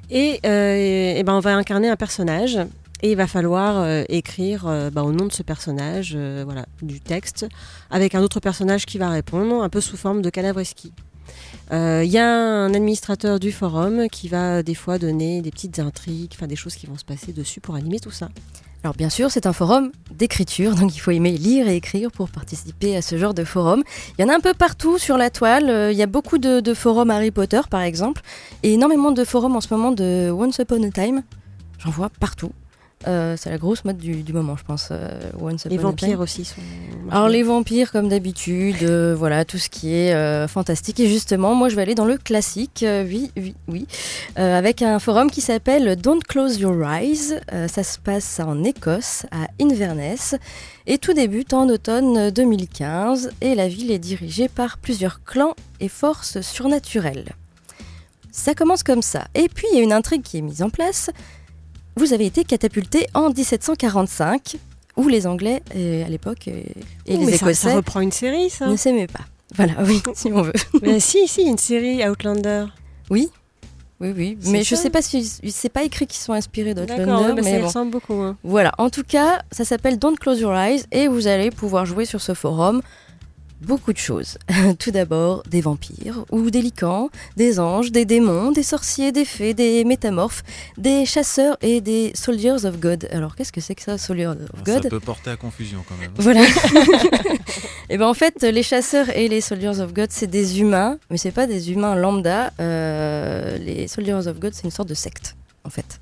[0.08, 2.58] Et, et ben on va incarner un personnage
[3.02, 6.66] et il va falloir euh, écrire euh, bah, au nom de ce personnage euh, voilà,
[6.82, 7.46] du texte
[7.90, 10.92] avec un autre personnage qui va répondre, un peu sous forme de cadavreski.
[11.72, 15.78] Euh, Il y a un administrateur du forum qui va des fois donner des petites
[15.78, 18.28] intrigues, des choses qui vont se passer dessus pour animer tout ça.
[18.82, 22.30] Alors bien sûr, c'est un forum d'écriture, donc il faut aimer lire et écrire pour
[22.30, 23.82] participer à ce genre de forum.
[24.18, 25.90] Il y en a un peu partout sur la toile.
[25.92, 28.22] Il y a beaucoup de forums Harry Potter, par exemple,
[28.62, 31.22] et énormément de forums en ce moment de Once Upon a Time.
[31.78, 32.52] J'en vois partout.
[33.06, 34.88] Euh, c'est la grosse mode du, du moment, je pense.
[34.90, 36.60] euh, Once Les vampires aussi sont.
[37.10, 41.00] Alors les vampires, comme d'habitude, euh, voilà, tout ce qui est fantastique.
[41.00, 43.86] Et justement, moi, je vais aller dans le classique, oui, oui, oui,
[44.36, 47.40] avec un forum qui s'appelle Don't Close Your Eyes.
[47.68, 50.34] Ça se passe en Écosse, à Inverness,
[50.86, 53.30] et tout débute en automne 2015.
[53.40, 57.32] Et la ville est dirigée par plusieurs clans et forces surnaturelles.
[58.30, 59.24] Ça commence comme ça.
[59.34, 61.10] Et puis, il y a une intrigue qui est mise en place.
[62.00, 64.56] Vous avez été catapulté en 1745,
[64.96, 66.52] où les Anglais, euh, à l'époque, euh,
[67.06, 68.66] et Oh, les mais Écossais Ça, reprend une série, ça.
[68.68, 69.26] ne s'aimaient pas.
[69.54, 70.54] Voilà, oui, si on veut.
[70.80, 72.64] mais si, si, une série Outlander.
[73.10, 73.28] Oui,
[74.00, 74.38] oui, oui.
[74.46, 77.52] Mais je ça sais pas si c'est pas écrit qu'ils sont inspirés d'Outlander, oui, mais
[77.52, 77.66] ça bon.
[77.66, 78.14] ressemble beaucoup.
[78.14, 78.38] hein.
[78.44, 82.06] Voilà, en tout cas, ça s'appelle Don't Close Your Eyes et vous allez pouvoir jouer
[82.06, 82.80] sur ce forum
[83.60, 84.38] beaucoup de choses.
[84.78, 89.54] Tout d'abord, des vampires ou des licans, des anges, des démons, des sorciers, des fées,
[89.54, 90.42] des métamorphes,
[90.78, 93.08] des chasseurs et des soldiers of God.
[93.12, 94.82] Alors, qu'est-ce que c'est que ça, soldiers of God?
[94.82, 96.10] Ça peut porter à confusion quand même.
[96.16, 96.42] Voilà.
[97.90, 101.16] et ben en fait, les chasseurs et les Soldiers of God, c'est des humains, mais
[101.16, 102.52] c'est pas des humains lambda.
[102.60, 106.00] Euh, les Soldiers of God, c'est une sorte de secte, en fait.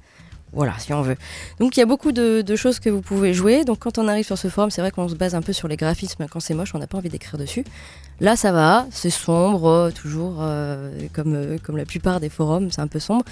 [0.53, 1.17] Voilà, si on veut.
[1.61, 3.65] Donc il y a beaucoup de, choses que vous pouvez jouer.
[3.65, 5.69] Donc quand on arrive sur ce forum, c'est vrai qu'on se base un peu sur
[5.69, 6.27] les graphismes.
[6.29, 7.65] Quand c'est moche, on n'a pas envie d'écrire dessus.
[8.21, 12.71] Là, ça va, c'est sombre, euh, toujours euh, comme, euh, comme la plupart des forums,
[12.71, 13.25] c'est un peu sombre,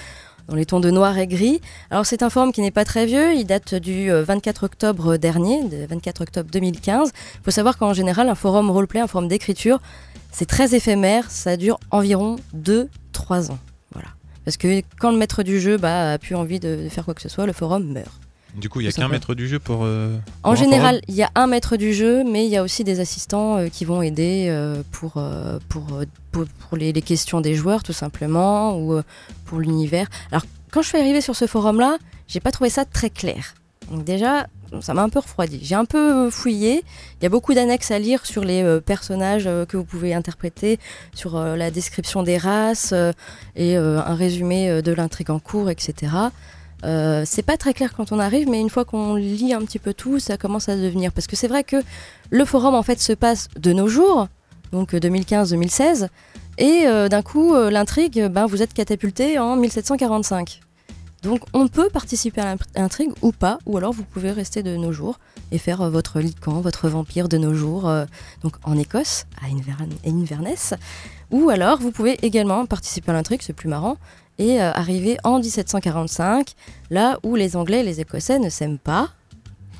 [0.48, 1.60] dans les tons de noir et gris.
[1.90, 5.16] Alors c'est un forum qui n'est pas très vieux, il date du euh, 24 octobre
[5.16, 7.10] dernier, de 24 octobre 2015.
[7.34, 9.80] Il faut savoir qu'en général, un forum roleplay, un forum d'écriture,
[10.32, 13.58] c'est très éphémère, ça dure environ 2-3 ans.
[14.46, 17.12] Parce que quand le maître du jeu bah, a plus envie de, de faire quoi
[17.12, 18.10] que ce soit, le forum meurt.
[18.54, 19.84] Du coup, il y a qu'un maître du jeu pour.
[19.84, 22.62] euh, En pour général, il y a un maître du jeu, mais il y a
[22.62, 25.22] aussi des assistants euh, qui vont aider euh, pour,
[25.68, 25.86] pour,
[26.32, 29.02] pour, pour les, les questions des joueurs, tout simplement, ou
[29.44, 30.06] pour l'univers.
[30.30, 33.54] Alors, quand je suis arrivée sur ce forum-là, j'ai pas trouvé ça très clair.
[33.90, 34.46] Donc déjà,
[34.80, 35.60] ça m'a un peu refroidi.
[35.62, 36.84] J'ai un peu fouillé.
[37.20, 40.14] Il y a beaucoup d'annexes à lire sur les euh, personnages euh, que vous pouvez
[40.14, 40.78] interpréter,
[41.14, 42.94] sur euh, la description des races
[43.54, 46.12] et un résumé de l'intrigue en cours, etc.
[46.82, 49.94] C'est pas très clair quand on arrive, mais une fois qu'on lit un petit peu
[49.94, 51.12] tout, ça commence à devenir.
[51.12, 51.76] Parce que c'est vrai que
[52.30, 54.28] le forum en fait se passe de nos jours,
[54.72, 56.08] donc euh, 2015-2016,
[56.58, 60.60] et d'un coup l'intrigue, ben vous êtes catapulté en 1745.
[61.22, 64.92] Donc on peut participer à l'intrigue ou pas, ou alors vous pouvez rester de nos
[64.92, 65.18] jours
[65.50, 68.04] et faire euh, votre lican, votre vampire de nos jours, euh,
[68.42, 70.74] donc en Écosse, à Invern- à Inverness.
[71.30, 73.96] Ou alors vous pouvez également participer à l'intrigue, c'est plus marrant,
[74.38, 76.52] et euh, arriver en 1745,
[76.90, 79.08] là où les Anglais et les Écossais ne s'aiment pas.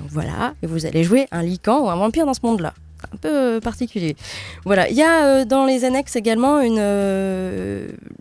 [0.01, 2.75] Donc voilà, et vous allez jouer un lican ou un vampire dans ce monde-là.
[3.13, 4.17] Un peu particulier.
[4.65, 6.79] Voilà, il y a dans les annexes également une,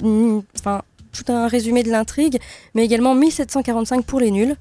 [0.04, 0.82] une- enfin,
[1.15, 2.39] tout un résumé de l'intrigue,
[2.73, 4.56] mais également 1745 pour les nuls.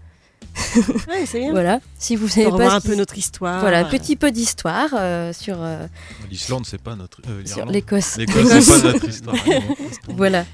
[1.08, 1.50] Ouais, c'est bien.
[1.52, 3.60] Voilà, si vous savez pas un peu notre histoire.
[3.60, 5.86] Voilà, petit peu d'histoire euh, sur, euh,
[6.30, 7.20] L'Islande, c'est pas notre.
[7.28, 8.16] euh, sur l'Écosse.
[8.18, 9.36] L'Écosse, c'est pas notre histoire.
[10.08, 10.44] Voilà.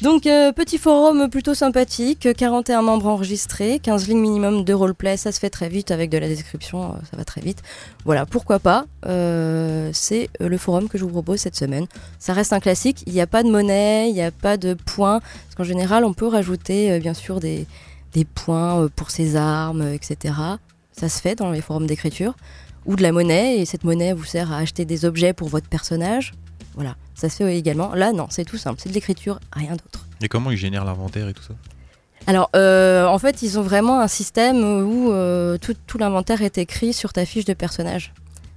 [0.00, 5.32] Donc, euh, petit forum plutôt sympathique, 41 membres enregistrés, 15 lignes minimum de roleplay, ça
[5.32, 7.62] se fait très vite avec de la description, euh, ça va très vite.
[8.04, 8.86] Voilà, pourquoi pas.
[9.06, 11.86] euh, c'est le forum que je vous propose cette semaine.
[12.20, 14.74] Ça reste un classique, il n'y a pas de monnaie, il n'y a pas de
[14.74, 17.66] points, parce qu'en général, on peut rajouter bien sûr des,
[18.12, 20.34] des points pour ses armes, etc.
[20.92, 22.34] Ça se fait dans les forums d'écriture.
[22.86, 25.68] Ou de la monnaie, et cette monnaie vous sert à acheter des objets pour votre
[25.68, 26.34] personnage.
[26.78, 27.92] Voilà, ça se fait également.
[27.92, 30.06] Là, non, c'est tout simple, c'est de l'écriture, rien d'autre.
[30.20, 31.54] Et comment ils génèrent l'inventaire et tout ça?
[32.28, 36.56] Alors, euh, en fait, ils ont vraiment un système où euh, tout, tout l'inventaire est
[36.56, 38.12] écrit sur ta fiche de personnage.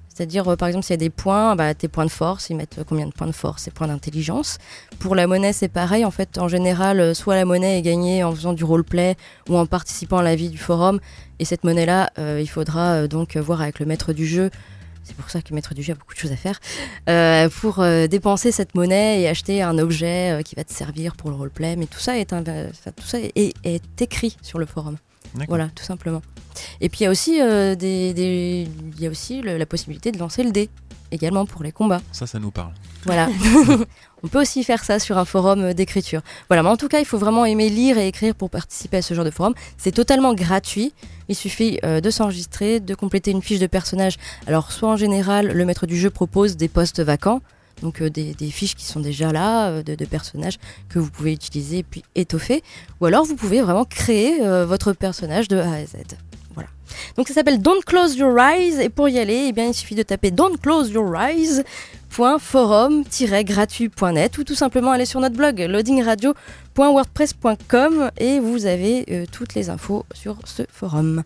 [0.07, 2.55] C'est-à-dire, euh, par exemple, s'il y a des points, bah, tes points de force, ils
[2.55, 4.59] mettent combien de points de force et points d'intelligence.
[4.99, 6.05] Pour la monnaie, c'est pareil.
[6.05, 9.15] En fait, en général, soit la monnaie est gagnée en faisant du roleplay
[9.49, 10.99] ou en participant à la vie du forum.
[11.39, 14.51] Et cette monnaie-là, il faudra donc voir avec le maître du jeu.
[15.03, 16.59] C'est pour ça que maître du jeu a beaucoup de choses à faire.
[17.09, 21.15] euh, pour euh, dépenser cette monnaie et acheter un objet euh, qui va te servir
[21.15, 21.75] pour le roleplay.
[21.75, 23.53] Mais tout ça est, un- tout ça est,
[23.99, 24.97] écrit sur le forum.
[25.47, 26.21] Voilà, tout simplement.
[26.81, 28.67] Et puis il y a aussi, des, des-
[28.99, 30.69] y a aussi le- la possibilité de lancer le dé.
[31.11, 32.01] également pour les combats.
[32.13, 32.71] Ça, ça nous parle.
[33.05, 33.27] Voilà.
[34.23, 36.21] On peut aussi faire ça sur un forum d'écriture.
[36.49, 39.01] Voilà, mais en tout cas, il faut vraiment aimer lire et écrire pour participer à
[39.01, 39.53] ce genre de forum.
[39.77, 40.93] C'est totalement gratuit.
[41.29, 44.17] Il suffit euh, de s'enregistrer, de compléter une fiche de personnage.
[44.47, 47.41] Alors, soit en général, le maître du jeu propose des postes vacants,
[47.81, 50.57] donc euh, des, fiches qui sont déjà là, euh, de, de personnages
[50.89, 52.63] que vous pouvez utiliser puis étoffer.
[52.99, 55.95] Ou alors, vous pouvez vraiment créer euh, votre personnage de A à Z.
[56.53, 56.69] Voilà.
[57.17, 59.95] Donc ça s'appelle Don't Close Your Eyes et pour y aller, eh bien, il suffit
[59.95, 61.63] de taper Don't Close Your Eyes
[62.11, 69.69] forum-gratuit.net ou tout simplement aller sur notre blog loadingradio.wordpress.com et vous avez euh, toutes les
[69.69, 71.23] infos sur ce forum.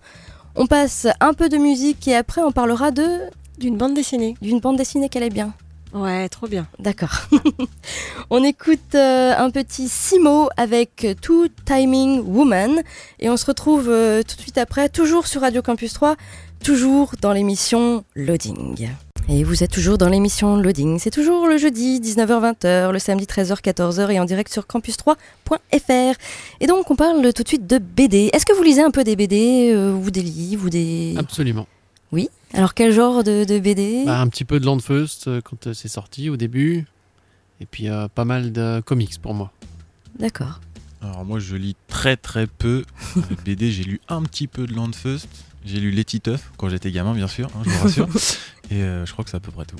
[0.55, 3.19] On passe un peu de musique et après on parlera de
[3.57, 4.35] D'une bande dessinée.
[4.41, 5.53] d'une bande dessinée qu'elle est bien.
[5.95, 6.67] Ouais, trop bien.
[6.77, 7.29] D'accord.
[8.29, 12.81] on écoute euh, un petit Simo avec Two Timing Woman
[13.21, 16.17] et on se retrouve euh, tout de suite après, toujours sur Radio Campus 3,
[16.61, 18.89] toujours dans l'émission Loading.
[19.29, 20.99] Et vous êtes toujours dans l'émission Loading.
[20.99, 26.19] C'est toujours le jeudi 19h-20h, le samedi 13h-14h et en direct sur campus3.fr.
[26.59, 28.29] Et donc on parle tout de suite de BD.
[28.33, 31.15] Est-ce que vous lisez un peu des BD euh, ou des livres ou des...
[31.17, 31.67] Absolument.
[32.15, 32.29] Oui.
[32.53, 35.73] Alors quel genre de, de BD Bah, un petit peu de Landfeust euh, quand euh,
[35.73, 36.85] c'est sorti au début.
[37.59, 39.51] Et puis euh, pas mal de comics pour moi.
[40.17, 40.61] D'accord.
[41.01, 42.85] Alors moi je lis très très peu
[43.17, 45.27] de BD, j'ai lu un petit peu de Landfeust,
[45.65, 48.07] j'ai lu Les Titeufs quand j'étais gamin bien sûr, hein, je vous rassure,
[48.71, 49.75] et euh, je crois que c'est à peu près tout.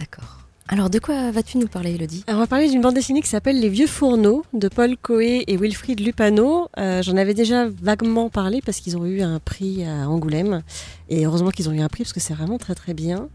[0.00, 0.45] D'accord.
[0.68, 3.28] Alors de quoi vas-tu nous parler Elodie Alors, on va parler d'une bande dessinée qui
[3.28, 6.68] s'appelle Les Vieux Fourneaux de Paul Coé et Wilfried Lupano.
[6.76, 10.62] Euh, J'en avais déjà vaguement parlé parce qu'ils ont eu un prix à Angoulême.
[11.08, 13.28] Et heureusement qu'ils ont eu un prix parce que c'est vraiment très très bien.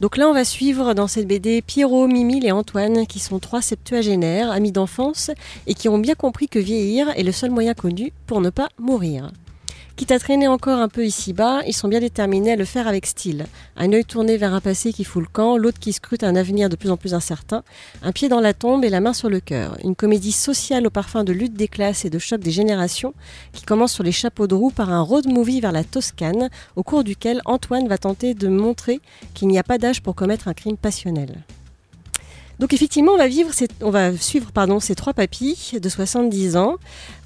[0.00, 3.62] Donc là, on va suivre dans cette BD Pierrot, Mimile et Antoine qui sont trois
[3.62, 5.30] septuagénaires, amis d'enfance
[5.68, 8.68] et qui ont bien compris que vieillir est le seul moyen connu pour ne pas
[8.80, 9.30] mourir.
[9.94, 13.04] Quitte à traîner encore un peu ici-bas, ils sont bien déterminés à le faire avec
[13.04, 13.46] style.
[13.76, 16.70] Un œil tourné vers un passé qui fout le camp, l'autre qui scrute un avenir
[16.70, 17.62] de plus en plus incertain,
[18.02, 19.76] un pied dans la tombe et la main sur le cœur.
[19.84, 23.12] Une comédie sociale au parfum de lutte des classes et de choc des générations
[23.52, 26.82] qui commence sur les chapeaux de roue par un road movie vers la Toscane, au
[26.82, 29.00] cours duquel Antoine va tenter de montrer
[29.34, 31.44] qu'il n'y a pas d'âge pour commettre un crime passionnel.
[32.58, 34.50] Donc effectivement, on va, suivre
[34.80, 36.76] ces trois papis de 70 ans.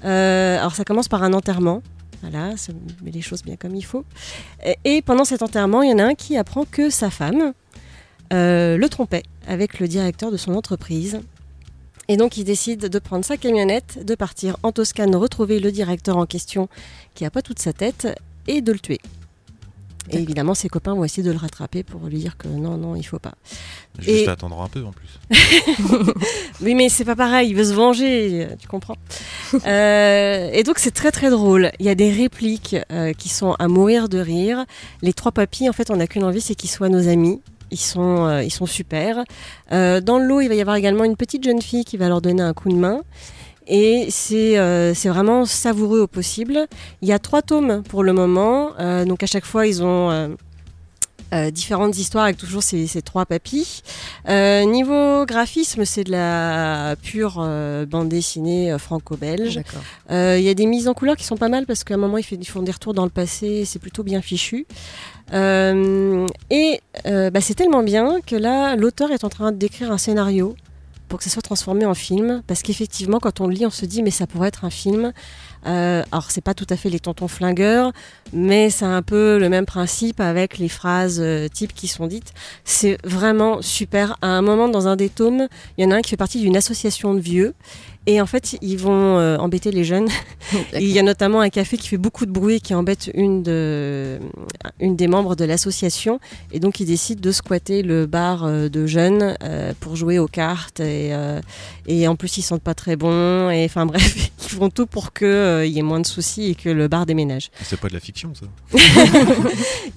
[0.03, 1.81] Euh, alors ça commence par un enterrement.
[2.21, 4.03] Voilà, ça met les choses bien comme il faut.
[4.83, 7.53] Et, pendant cet enterrement, il y en a un qui apprend que sa femme
[8.33, 11.21] euh, le trompait avec le directeur de son entreprise.
[12.09, 16.17] Et donc il décide de prendre sa camionnette, de partir en Toscane retrouver le directeur
[16.17, 16.69] en question
[17.15, 18.07] qui n'a pas toute sa tête
[18.47, 18.99] et de le tuer.
[20.11, 22.95] Et évidemment, ses copains vont essayer de le rattraper pour lui dire que non, non,
[22.95, 23.33] il faut pas.
[23.99, 25.19] Juste Et- attendre un peu en plus.
[26.61, 28.97] Oui, mais c'est pas pareil, il veut se venger, tu comprends.
[29.65, 31.71] Euh, et donc c'est très très drôle.
[31.79, 34.65] Il y a des répliques euh, qui sont à mourir de rire.
[35.01, 37.41] Les trois papis, en fait, on n'a qu'une envie, c'est qu'ils soient nos amis.
[37.71, 39.23] Ils sont, euh, ils sont super.
[39.71, 42.21] Dans le lot, il va y avoir également une petite jeune fille qui va leur
[42.21, 43.01] donner un coup de main.
[43.69, 46.67] Et c'est euh, vraiment savoureux au possible.
[47.01, 48.71] Il y a trois tomes pour le moment.
[48.79, 50.29] Euh, donc à chaque fois, ils ont euh,
[51.33, 53.83] euh, différentes histoires avec toujours ces, ces trois papis.
[54.29, 57.45] Niveau graphisme, c'est de la pure
[57.89, 59.57] bande dessinée franco-belge.
[60.11, 61.97] Euh, Il y a des mises en couleur qui sont pas mal parce qu'à un
[61.97, 64.65] moment ils, fait- ils font des retours dans le passé, et c'est plutôt bien fichu.
[65.33, 70.55] Et bah, c'est tellement bien que là, l'auteur est en train d'écrire un scénario
[71.07, 73.85] pour que ça soit transformé en film, parce qu'effectivement, quand on le lit, on se
[73.85, 75.13] dit mais ça pourrait être un film.
[75.65, 77.91] Euh, alors c'est pas tout à fait les tontons flingueurs,
[78.31, 82.33] mais c'est un peu le même principe avec les phrases euh, types qui sont dites.
[82.63, 84.17] C'est vraiment super.
[84.21, 86.39] À un moment dans un des tomes, il y en a un qui fait partie
[86.39, 87.53] d'une association de vieux.
[88.07, 90.07] Et en fait, ils vont euh, embêter les jeunes.
[90.73, 93.43] Il y a notamment un café qui fait beaucoup de bruit et qui embête une,
[93.43, 94.17] de,
[94.79, 96.21] une des membres de l'association.
[96.53, 100.27] Et donc, ils décident de squatter le bar euh, de jeunes euh, pour jouer aux
[100.27, 100.79] cartes.
[100.79, 101.41] Et, euh,
[101.85, 103.49] et en plus, ils sentent pas très bon.
[103.49, 106.69] Et enfin, bref, ils font tout pour qu'il y ait moins de soucis et que
[106.69, 107.51] le bar déménage.
[107.63, 108.45] C'est pas de la fiction ça.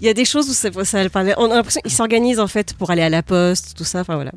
[0.01, 1.35] Il y a des choses où ça, ça parlait.
[1.37, 4.01] On a l'impression qu'ils s'organisent en fait pour aller à la poste, tout ça.
[4.01, 4.33] Enfin voilà.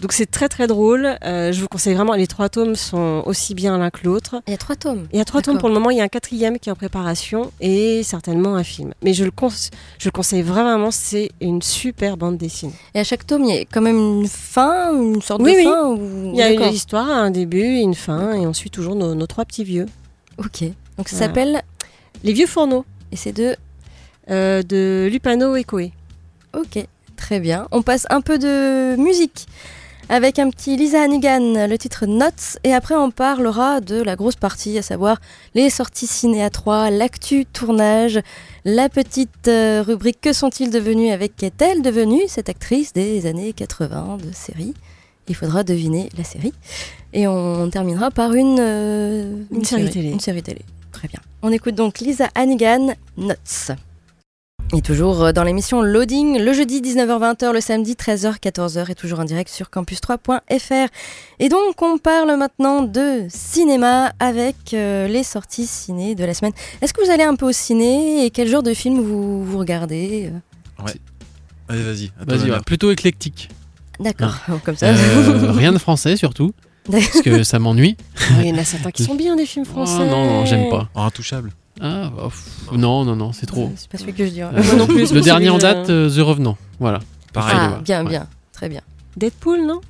[0.00, 1.18] Donc c'est très très drôle.
[1.24, 2.14] Euh, je vous conseille vraiment.
[2.14, 4.42] Les trois tomes sont aussi bien l'un que l'autre.
[4.46, 5.06] Il y a trois tomes.
[5.12, 5.90] Il y a trois tomes pour le moment.
[5.90, 8.92] Il y a un quatrième qui est en préparation et certainement un film.
[9.02, 10.90] Mais je le, cons- je le conseille vraiment.
[10.90, 12.72] C'est une super bande dessinée.
[12.94, 15.56] Et à chaque tome, il y a quand même une fin, une sorte Oui, de
[15.58, 15.64] oui.
[15.64, 15.96] fin.
[16.32, 19.26] Il y a une histoire, un début, une fin, et on suit toujours nos, nos
[19.26, 19.86] trois petits vieux.
[20.38, 20.62] Ok.
[20.96, 21.26] Donc ça Voilà.
[21.26, 21.62] s'appelle
[22.24, 23.56] Les vieux fourneaux et c'est de
[24.30, 25.92] euh, de Lupano et Coé.
[26.56, 26.84] Ok,
[27.16, 27.66] très bien.
[27.72, 29.46] On passe un peu de musique
[30.08, 34.36] avec un petit Lisa Hannigan, le titre Notes, et après on parlera de la grosse
[34.36, 35.20] partie, à savoir
[35.54, 38.20] les sorties ciné à 3, l'actu tournage,
[38.64, 44.18] la petite euh, rubrique Que sont-ils devenus avec qu'est-elle devenue cette actrice des années 80
[44.24, 44.74] de série
[45.28, 46.54] Il faudra deviner la série.
[47.12, 50.10] Et on terminera par une, euh, Une série télé.
[50.10, 50.62] Une série télé.
[50.92, 51.20] Très bien.
[51.42, 53.72] On écoute donc Lisa Hannigan, Notes.
[54.76, 59.24] Et toujours euh, dans l'émission Loading, le jeudi 19h-20h, le samedi 13h-14h et toujours en
[59.24, 60.88] direct sur campus3.fr.
[61.38, 66.52] Et donc on parle maintenant de cinéma avec euh, les sorties ciné de la semaine.
[66.82, 69.58] Est-ce que vous allez un peu au ciné et quel genre de film vous, vous
[69.58, 70.90] regardez euh
[71.70, 72.10] Allez, vas-y.
[72.26, 73.48] Vas-y, ouais, plutôt éclectique.
[74.00, 74.88] D'accord, comme ça.
[74.88, 76.52] Euh, rien de français surtout,
[76.90, 77.96] parce que ça m'ennuie.
[78.40, 80.00] Il y en a certains qui sont bien, des films français.
[80.00, 80.88] Oh, non, non, j'aime pas.
[80.94, 81.52] Oh, intouchable.
[81.80, 83.70] Ah, pff, non, non, non, c'est trop.
[83.76, 84.50] C'est pas celui que je dirais.
[84.54, 86.56] Euh, Moi non plus, le dernier en date, euh, The Revenant.
[86.80, 87.00] Voilà.
[87.32, 87.56] Pareil.
[87.58, 88.08] Ah, bien, Ouais.
[88.10, 88.26] bien.
[88.52, 88.80] Très bien.
[89.16, 89.80] Deadpool, non?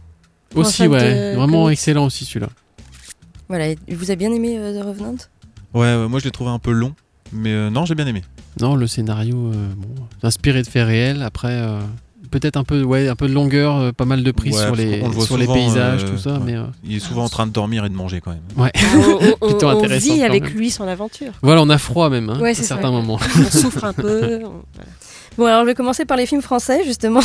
[0.55, 1.33] Aussi, ouais.
[1.33, 1.73] de Vraiment comics.
[1.79, 2.49] excellent aussi celui-là.
[3.49, 5.17] Voilà, et vous avez bien aimé euh, The Revenant?
[5.75, 6.95] Ouais, ouais, moi je l'ai trouvé un peu long,
[7.33, 8.23] mais euh, non, j'ai bien aimé.
[8.61, 9.89] Non, le scénario, euh, bon,
[10.23, 11.23] inspiré de faits réels.
[11.23, 11.81] Après, euh,
[12.31, 14.77] peut-être un peu, ouais, un peu de longueur, euh, pas mal de prise Ouais, sur
[14.77, 16.35] les, le sur les paysages, euh, tout ça.
[16.35, 16.41] ouais.
[16.45, 18.41] Mais euh, Il est souvent en train de dormir et de manger quand même.
[18.57, 18.71] ouais.
[18.77, 21.33] Ah, on, on- on- Plutôt on intéressant, vit avec lui son aventure.
[21.43, 22.75] Voilà, on a froid même, hein, Ouais, à c'est ça.
[22.77, 23.19] certains moments.
[23.39, 24.21] On souffre un peu.
[24.41, 24.91] voilà.
[25.37, 27.21] Bon, alors je vais commencer par les films français, justement,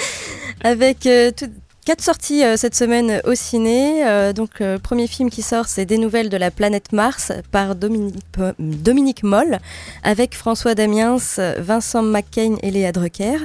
[0.62, 1.46] avec euh, tout-
[1.84, 4.06] quatre sorties euh, cette semaine au ciné.
[4.06, 7.74] Euh, donc, le premier film qui sort, c'est Des nouvelles de la planète Mars par
[7.74, 9.58] Dominique, Moll,
[10.02, 11.16] avec François Damiens,
[11.58, 13.38] Vincent McCain et Léa Drucker.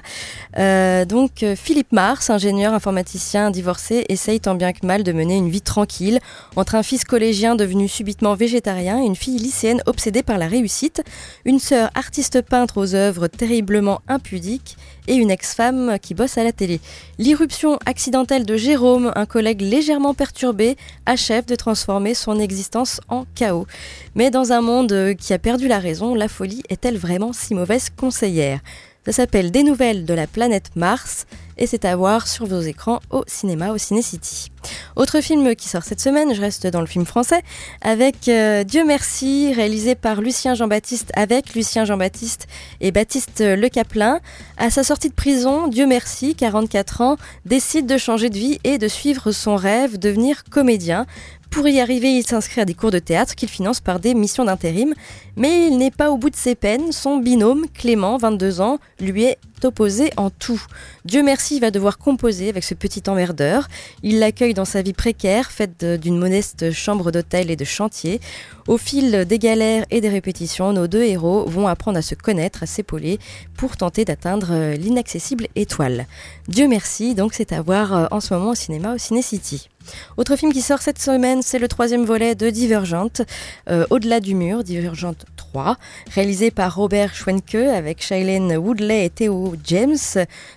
[0.57, 5.35] Euh, donc, euh, Philippe Mars, ingénieur informaticien divorcé, essaye tant bien que mal de mener
[5.35, 6.19] une vie tranquille
[6.55, 11.03] entre un fils collégien devenu subitement végétarien et une fille lycéenne obsédée par la réussite,
[11.45, 16.51] une sœur artiste peintre aux œuvres terriblement impudiques et une ex-femme qui bosse à la
[16.51, 16.79] télé.
[17.17, 23.67] L'irruption accidentelle de Jérôme, un collègue légèrement perturbé, achève de transformer son existence en chaos.
[24.15, 27.55] Mais dans un monde euh, qui a perdu la raison, la folie est-elle vraiment si
[27.55, 28.59] mauvaise conseillère?
[29.05, 32.99] Ça s'appelle Des nouvelles de la planète Mars et c'est à voir sur vos écrans
[33.09, 34.51] au cinéma, au Ciné City.
[34.95, 37.41] Autre film qui sort cette semaine, je reste dans le film français,
[37.81, 42.47] avec euh, Dieu merci, réalisé par Lucien Jean-Baptiste, avec Lucien Jean-Baptiste
[42.81, 44.19] et Baptiste Le Caplin.
[44.57, 48.77] À sa sortie de prison, Dieu merci, 44 ans, décide de changer de vie et
[48.77, 51.05] de suivre son rêve, devenir comédien.
[51.49, 54.45] Pour y arriver, il s'inscrit à des cours de théâtre qu'il finance par des missions
[54.45, 54.93] d'intérim.
[55.35, 56.91] Mais il n'est pas au bout de ses peines.
[56.91, 60.61] Son binôme, Clément, 22 ans, lui est opposé en tout.
[61.05, 63.67] Dieu merci, va devoir composer avec ce petit emmerdeur.
[64.03, 68.19] Il l'accueille dans sa vie précaire, faite d'une modeste chambre d'hôtel et de chantier.
[68.67, 72.63] Au fil des galères et des répétitions, nos deux héros vont apprendre à se connaître,
[72.63, 73.19] à s'épauler
[73.55, 76.05] pour tenter d'atteindre euh, l'inaccessible étoile.
[76.47, 79.69] Dieu merci, donc c'est à voir euh, en ce moment au cinéma, au Ciné City.
[80.17, 83.21] Autre film qui sort cette semaine, c'est le troisième volet de Divergente,
[83.69, 85.77] euh, Au-delà du mur, Divergente 3,
[86.13, 89.97] réalisé par Robert Schwenke avec Shailene Woodley et Theo James.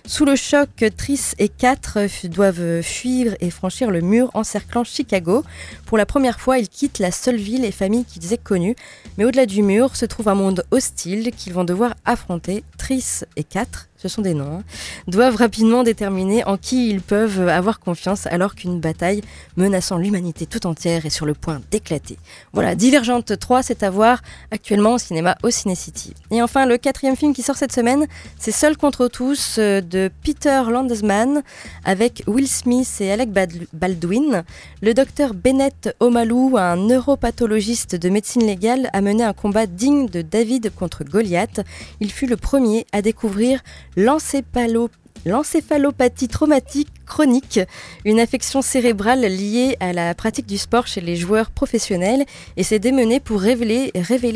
[0.05, 5.43] Sous le choc, Triss et 4 doivent fuir et franchir le mur encerclant Chicago.
[5.85, 8.75] Pour la première fois, ils quittent la seule ville et famille qu'ils aient connue.
[9.17, 12.63] Mais au-delà du mur se trouve un monde hostile qu'ils vont devoir affronter.
[12.77, 14.63] Triss et 4, ce sont des noms, hein,
[15.07, 19.21] doivent rapidement déterminer en qui ils peuvent avoir confiance alors qu'une bataille
[19.57, 22.17] menaçant l'humanité tout entière est sur le point d'éclater.
[22.53, 26.13] Voilà, Divergente 3, c'est à voir actuellement au cinéma au Ciné City.
[26.31, 28.07] Et enfin, le quatrième film qui sort cette semaine,
[28.39, 31.43] c'est Seul contre tous euh, de Peter Landesman
[31.85, 33.29] avec Will Smith et Alec
[33.73, 34.43] Baldwin.
[34.81, 40.21] Le docteur Bennett Omalu, un neuropathologiste de médecine légale, a mené un combat digne de
[40.21, 41.61] David contre Goliath.
[41.99, 43.61] Il fut le premier à découvrir
[43.95, 47.59] l'encéphalopathie traumatique chronique,
[48.05, 52.23] une affection cérébrale liée à la pratique du sport chez les joueurs professionnels
[52.55, 53.91] et s'est démené pour révéler,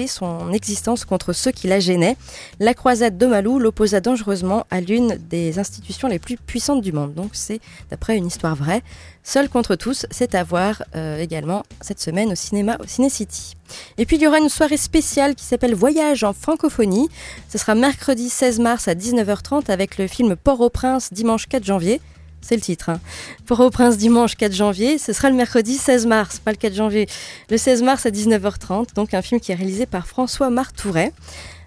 [0.07, 2.17] son existence contre ceux qui la gênaient.
[2.59, 7.13] La croisade d'Omalou l'opposa dangereusement à l'une des institutions les plus puissantes du monde.
[7.13, 8.83] Donc c'est d'après une histoire vraie.
[9.23, 13.55] Seul contre tous, c'est à voir euh, également cette semaine au cinéma au Ciné City.
[13.97, 17.07] Et puis il y aura une soirée spéciale qui s'appelle Voyage en francophonie.
[17.49, 22.01] Ce sera mercredi 16 mars à 19h30 avec le film Port-au-Prince dimanche 4 janvier.
[22.47, 22.89] C'est le titre.
[22.89, 22.99] Hein.
[23.47, 24.99] Port-au-Prince dimanche 4 janvier.
[24.99, 27.07] Ce sera le mercredi 16 mars, pas le 4 janvier.
[27.49, 28.93] Le 16 mars à 19h30.
[28.93, 31.11] Donc un film qui est réalisé par François Martouret.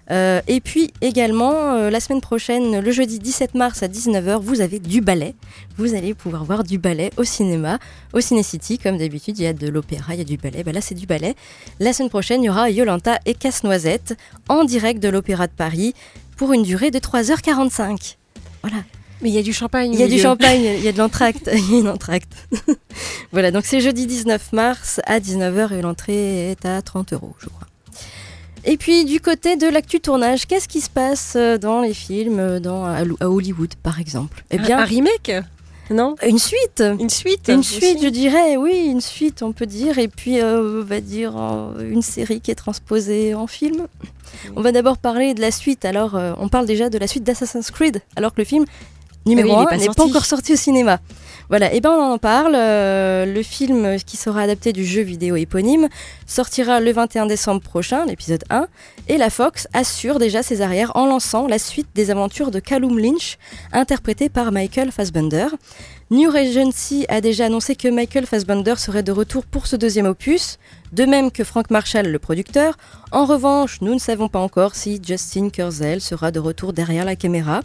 [0.09, 4.61] Euh, et puis également, euh, la semaine prochaine, le jeudi 17 mars à 19h, vous
[4.61, 5.35] avez du ballet.
[5.77, 7.77] Vous allez pouvoir voir du ballet au cinéma,
[8.13, 8.77] au Ciné City.
[8.77, 10.63] Comme d'habitude, il y a de l'opéra, il y a du ballet.
[10.63, 11.35] Bah là, c'est du ballet.
[11.81, 15.93] La semaine prochaine, il y aura Yolanta et Casse-Noisette en direct de l'Opéra de Paris
[16.37, 18.15] pour une durée de 3h45.
[18.63, 18.77] Voilà.
[19.21, 19.93] Mais il y a du champagne.
[19.93, 21.49] Il y a du champagne, il y a de l'entracte.
[21.53, 22.31] Il y a une entracte.
[23.31, 27.47] voilà, donc c'est jeudi 19 mars à 19h et l'entrée est à 30 euros, je
[27.47, 27.67] crois.
[28.65, 32.39] Et puis du côté de l'actu tournage, qu'est-ce qui se passe euh, dans les films
[32.39, 34.43] euh, dans, à Hollywood par exemple?
[34.51, 35.31] Eh Un- bien, un remake?
[35.91, 36.15] Non?
[36.25, 39.97] Une suite Une suite Une aussi suite, je dirais, oui, une suite, on peut dire.
[39.97, 43.87] Et puis, euh, on va dire euh, une série qui est transposée en film.
[44.55, 45.85] On va d'abord parler de la suite.
[45.85, 48.65] Alors, euh, on parle déjà de la suite d'Assassin's Creed, alors que le film
[49.25, 50.99] numéro Ah oui, il est 1 pas n'est pas encore sorti au cinéma.
[51.49, 52.53] Voilà, et ben on en parle.
[52.55, 55.87] euh, le film qui sera adapté du jeu vidéo éponyme
[56.27, 58.67] sortira le 21 décembre prochain, l'épisode 1.
[59.07, 62.99] Et la Fox assure déjà ses arrières en lançant la suite des aventures de Callum
[62.99, 63.37] Lynch,
[63.73, 65.47] interprété par Michael Fassbender.
[66.11, 70.57] New Regency a déjà annoncé que Michael Fassbender serait de retour pour ce deuxième opus,
[70.91, 72.77] de même que Frank Marshall, le producteur.
[73.11, 77.15] En revanche, nous ne savons pas encore si Justin Kurzel sera de retour derrière la
[77.15, 77.61] caméra.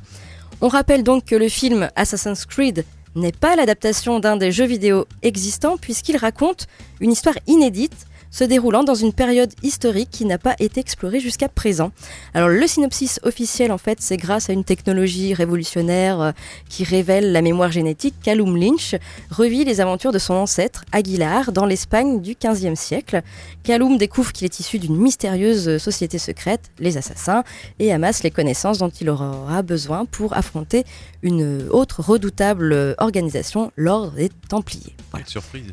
[0.64, 2.86] On rappelle donc que le film Assassin's Creed
[3.16, 6.68] n'est pas l'adaptation d'un des jeux vidéo existants puisqu'il raconte
[7.02, 11.48] une histoire inédite se déroulant dans une période historique qui n'a pas été explorée jusqu'à
[11.48, 11.92] présent.
[12.34, 16.32] Alors le synopsis officiel en fait c'est grâce à une technologie révolutionnaire euh,
[16.68, 18.96] qui révèle la mémoire génétique, Callum Lynch
[19.30, 23.22] revit les aventures de son ancêtre, Aguilar, dans l'Espagne du XVe siècle.
[23.62, 27.44] Callum découvre qu'il est issu d'une mystérieuse société secrète, les assassins,
[27.78, 30.84] et amasse les connaissances dont il aura besoin pour affronter
[31.22, 34.96] une autre redoutable organisation, l'Ordre des Templiers.
[35.12, 35.24] Voilà.
[35.24, 35.72] Surprise.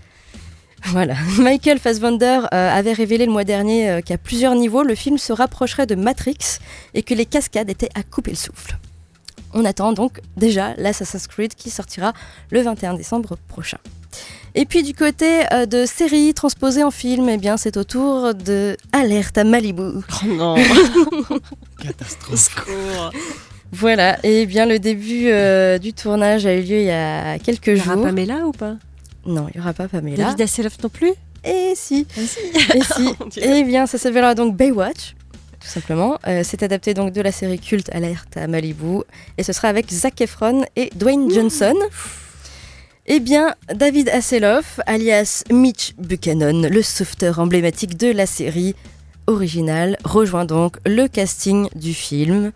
[0.86, 1.16] Voilà.
[1.40, 5.34] Michael Fassbender euh, avait révélé le mois dernier euh, qu'à plusieurs niveaux, le film se
[5.34, 6.38] rapprocherait de Matrix
[6.94, 8.78] et que les cascades étaient à couper le souffle.
[9.54, 12.14] On attend donc déjà l'Assassin's Creed qui sortira
[12.52, 13.78] le 21 décembre prochain.
[14.56, 18.34] Et puis du côté euh, de séries transposées en film, eh bien c'est au tour
[18.34, 19.82] de Alerte à Malibu.
[19.84, 20.56] Oh non
[21.82, 22.40] Catastrophe.
[22.40, 23.12] Secours
[23.72, 27.68] Voilà, et bien le début euh, du tournage a eu lieu il y a quelques
[27.68, 28.04] Il y aura jours.
[28.06, 28.76] Pamela ou pas?
[29.26, 30.18] Non, il n'y aura pas Pamela.
[30.18, 31.14] David Hasselhoff non plus?
[31.44, 32.40] Et si si
[32.76, 33.42] Et si Mon Dieu.
[33.44, 35.16] Eh bien, ça s'appellera donc Baywatch,
[35.60, 36.18] tout simplement.
[36.28, 39.02] Euh, c'est adapté donc de la série culte Alerte à Malibu,
[39.38, 41.76] et ce sera avec Zac Efron et Dwayne Johnson.
[43.08, 48.76] Eh bien, David Hasselhoff, alias Mitch Buchanan, le sauveteur emblématique de la série
[49.28, 52.52] originale, rejoint donc le casting du film.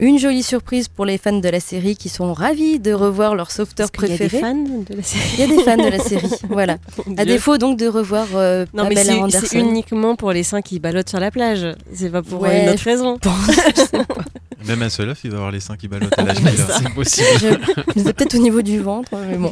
[0.00, 3.52] Une jolie surprise pour les fans de la série qui sont ravis de revoir leur
[3.52, 4.42] sauveteur Est-ce qu'il y a préféré.
[4.42, 4.54] des fans
[4.90, 6.78] de la série Il y a des fans de la série, voilà.
[7.06, 7.34] Mon À Dieu.
[7.34, 9.46] défaut donc de revoir euh, Non mais Pamela c'est- Anderson.
[9.48, 11.66] c'est uniquement pour les seins qui ballottent sur la plage.
[11.94, 13.16] C'est pas pour Ouais, une autre raison.
[14.66, 16.36] Même à Seul il va avoir les seins qui ballottent à l'âge.
[16.38, 17.60] C'est possible.
[17.96, 19.50] Je- peut-être au niveau du ventre, mais bon.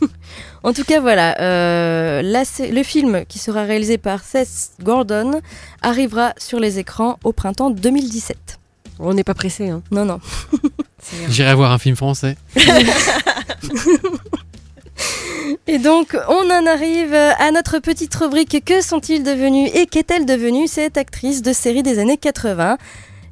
[0.62, 1.38] en tout cas, voilà.
[1.40, 5.40] euh, le film qui sera réalisé par Seth Gordon
[5.82, 8.58] arrivera sur les écrans au printemps 2017.
[9.04, 9.68] On n'est pas pressé.
[9.68, 9.82] Hein.
[9.90, 10.20] Non, non.
[11.28, 12.36] J'irai voir un film français.
[15.66, 20.66] Et donc, on en arrive à notre petite rubrique Que sont-ils devenus et qu'est-elle devenue
[20.66, 22.78] cette actrice de série des années 80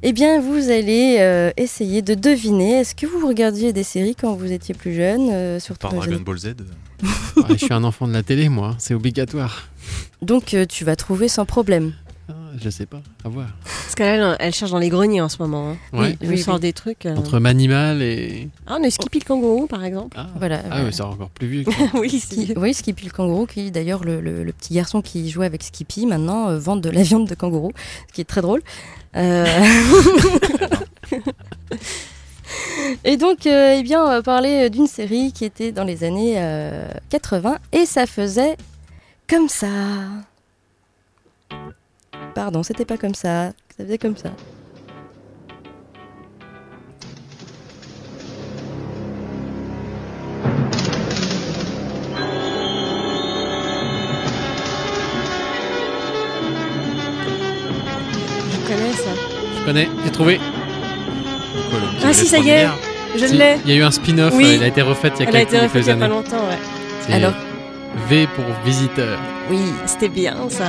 [0.03, 2.79] Eh bien, vous allez euh, essayer de deviner.
[2.79, 6.13] Est-ce que vous regardiez des séries quand vous étiez plus jeune euh, surtout Par Dragon
[6.15, 6.47] années- Ball Z.
[7.37, 8.75] Ouais, je suis un enfant de la télé, moi.
[8.77, 9.67] C'est obligatoire.
[10.21, 11.93] Donc, euh, tu vas trouver sans problème.
[12.59, 13.01] Je sais pas.
[13.23, 13.47] À voir.
[13.63, 15.71] Parce qu'elle elle, elle cherche dans les greniers en ce moment.
[15.71, 15.77] Hein.
[15.97, 16.17] Ouais.
[16.21, 17.05] Nous sort des trucs.
[17.05, 17.15] euh.
[17.15, 18.49] Entre Manimal et.
[18.67, 20.17] Ah, on a Skippy le kangourou par exemple.
[20.19, 20.61] Ah, Voilà.
[20.71, 21.63] ah c'est encore plus vieux.
[21.93, 22.21] oui,
[22.57, 26.05] oui, Skippy le kangourou, qui d'ailleurs le, le- le petit garçon qui jouait avec Skippy
[26.05, 27.71] maintenant euh, vend de la viande de kangourou,
[28.09, 28.61] ce qui est très drôle.
[29.15, 29.45] Euh,
[33.05, 36.33] Et donc, euh, eh bien, on va parler d'une série qui était dans les années
[36.37, 38.57] euh, 80 et ça faisait
[39.29, 39.67] comme ça.
[42.33, 43.51] Pardon, c'était pas comme ça.
[43.77, 44.29] Ça faisait comme ça.
[58.51, 59.11] Je connais ça.
[59.59, 60.37] Je connais, j'ai trouvé.
[60.37, 62.67] Quoi, Ah, si, ça y est.
[63.17, 63.57] Je Si, l'ai.
[63.65, 64.45] Il y a eu un spin-off, Oui.
[64.45, 65.91] euh, il a été refait il y a Elle a quelques, été refaite il y
[65.91, 66.13] a pas années.
[66.13, 66.57] longtemps, ouais.
[67.05, 67.33] C'est Alors
[68.09, 69.19] V pour visiteur.
[69.49, 70.67] Oui, C'était bien ça.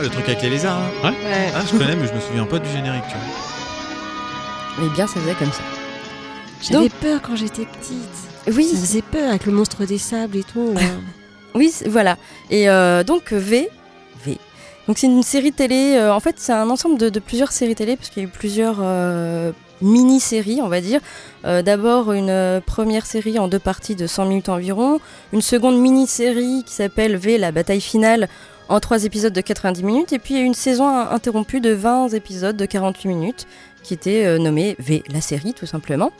[0.00, 0.78] Ah, le truc avec les lézards.
[1.04, 1.10] hein.
[1.22, 1.52] Ouais.
[1.54, 3.02] Ah, je connais, mais je me souviens pas du générique.
[3.08, 4.86] Tu vois.
[4.86, 5.60] eh bien, ça faisait comme ça.
[6.62, 8.54] J'avais Donc- peur quand j'étais petite.
[8.56, 10.72] Oui, Ça faisait peur avec le monstre des sables et tout.
[10.74, 10.80] là.
[11.54, 12.16] Oui, c'est- voilà.
[12.48, 13.68] Et euh, donc V,
[14.24, 14.38] V.
[14.88, 15.96] Donc c'est une série télé.
[15.98, 18.28] euh, en fait, c'est un ensemble de, de plusieurs séries télé parce qu'il y a
[18.28, 19.50] eu plusieurs euh,
[19.82, 21.00] mini-séries, on va dire.
[21.44, 25.00] Euh, D'abord une euh, première série en deux parties de 100 minutes environ,
[25.32, 28.28] une seconde mini-série qui s'appelle V, la bataille finale,
[28.70, 32.64] en trois épisodes de 90 minutes, et puis une saison interrompue de 20 épisodes de
[32.64, 33.46] 48 minutes
[33.82, 36.12] qui était euh, nommée V, la série tout simplement.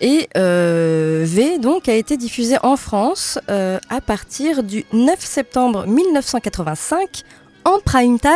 [0.00, 5.86] Et euh, V donc a été diffusé en France euh, à partir du 9 septembre
[5.86, 7.22] 1985
[7.64, 8.30] en prime time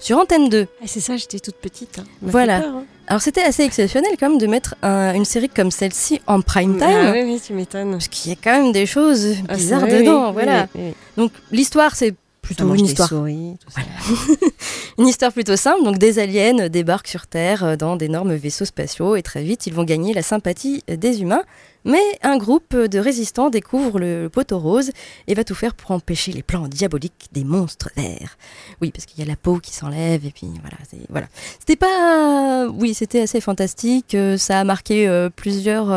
[0.00, 0.66] sur Antenne 2.
[0.80, 1.98] Ah, c'est ça, j'étais toute petite.
[2.00, 2.04] hein.
[2.22, 2.60] Voilà.
[2.60, 2.84] peur, hein.
[3.06, 6.76] Alors c'était assez exceptionnel quand même de mettre un- une série comme celle-ci en prime
[6.78, 6.86] time.
[6.90, 7.92] Ah oui, oui, tu m'étonnes.
[7.92, 10.66] Parce qu'il y a quand même des choses Ah, bizarres oui, dedans, oui, voilà.
[10.74, 10.92] oui.
[11.16, 12.14] Donc l'histoire c'est
[12.48, 13.82] plutôt une histoire souris, tout ça.
[14.98, 19.16] Une histoire plutôt simple, donc des aliens débarquent sur Terre euh, dans d'énormes vaisseaux spatiaux
[19.16, 21.42] et très vite ils vont gagner la sympathie des humains.
[21.84, 24.90] Mais un groupe de résistants découvre le poteau rose
[25.26, 28.36] et va tout faire pour empêcher les plans diaboliques des monstres verts.
[28.80, 30.48] Oui, parce qu'il y a la peau qui s'enlève et puis
[31.10, 31.26] voilà.
[31.60, 32.66] C'était pas...
[32.68, 34.14] Oui, c'était assez fantastique.
[34.14, 35.88] euh, Ça a marqué euh, plusieurs...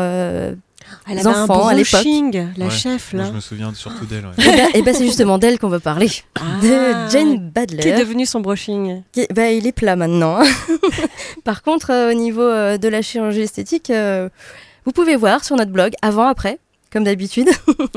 [1.08, 1.90] Elle avait un enfants à l'époque.
[2.02, 2.70] brushing, la Ouais.
[2.70, 3.28] chef, Moi, là.
[3.30, 4.26] je me souviens surtout d'elle.
[4.26, 4.32] ouais.
[4.38, 6.10] Et ben, et ben, c'est justement d'elle qu'on va parler.
[6.38, 7.82] Ah, De Jane Badler.
[7.82, 10.38] Qui est devenu son brushing Qui bah, il est plat maintenant.
[11.44, 14.28] Par contre, euh, au niveau euh, de la chirurgie esthétique, euh,
[14.84, 16.58] vous pouvez voir sur notre blog, avant, après,
[16.92, 17.48] comme d'habitude.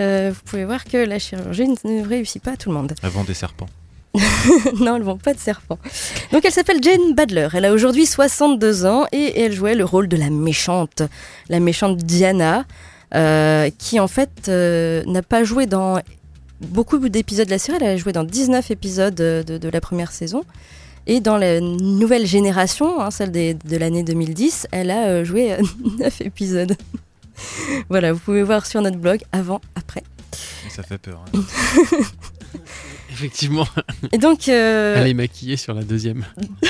[0.00, 2.94] Euh, vous pouvez voir que la chirurgie ne réussit pas à tout le monde.
[3.02, 3.66] Avant des serpents.
[4.80, 5.78] non, elles vont pas de serpent.
[6.32, 7.48] Donc elle s'appelle Jane Badler.
[7.54, 11.02] Elle a aujourd'hui 62 ans et elle jouait le rôle de la méchante,
[11.48, 12.64] la méchante Diana,
[13.14, 16.00] euh, qui en fait euh, n'a pas joué dans
[16.60, 17.78] beaucoup d'épisodes de la série.
[17.80, 20.44] Elle a joué dans 19 épisodes de, de- de la première saison.
[21.06, 25.52] Et dans la nouvelle génération, hein, celle des- de l'année 2010, elle a euh, joué
[25.54, 25.62] euh,
[26.00, 26.76] 9 épisodes.
[27.88, 30.02] voilà, vous pouvez voir sur notre blog avant, après.
[30.68, 31.24] Ça fait peur.
[31.34, 31.40] hein.
[33.10, 33.66] Effectivement,
[34.12, 36.24] Et donc, euh, elle est maquillée sur la deuxième.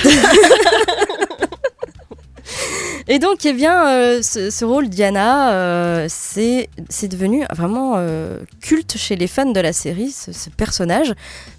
[3.10, 6.68] Et donc, eh bien, euh, ce, ce rôle Diana, euh, c'est
[7.08, 11.14] devenu vraiment euh, culte chez les fans de la série, ce, ce personnage,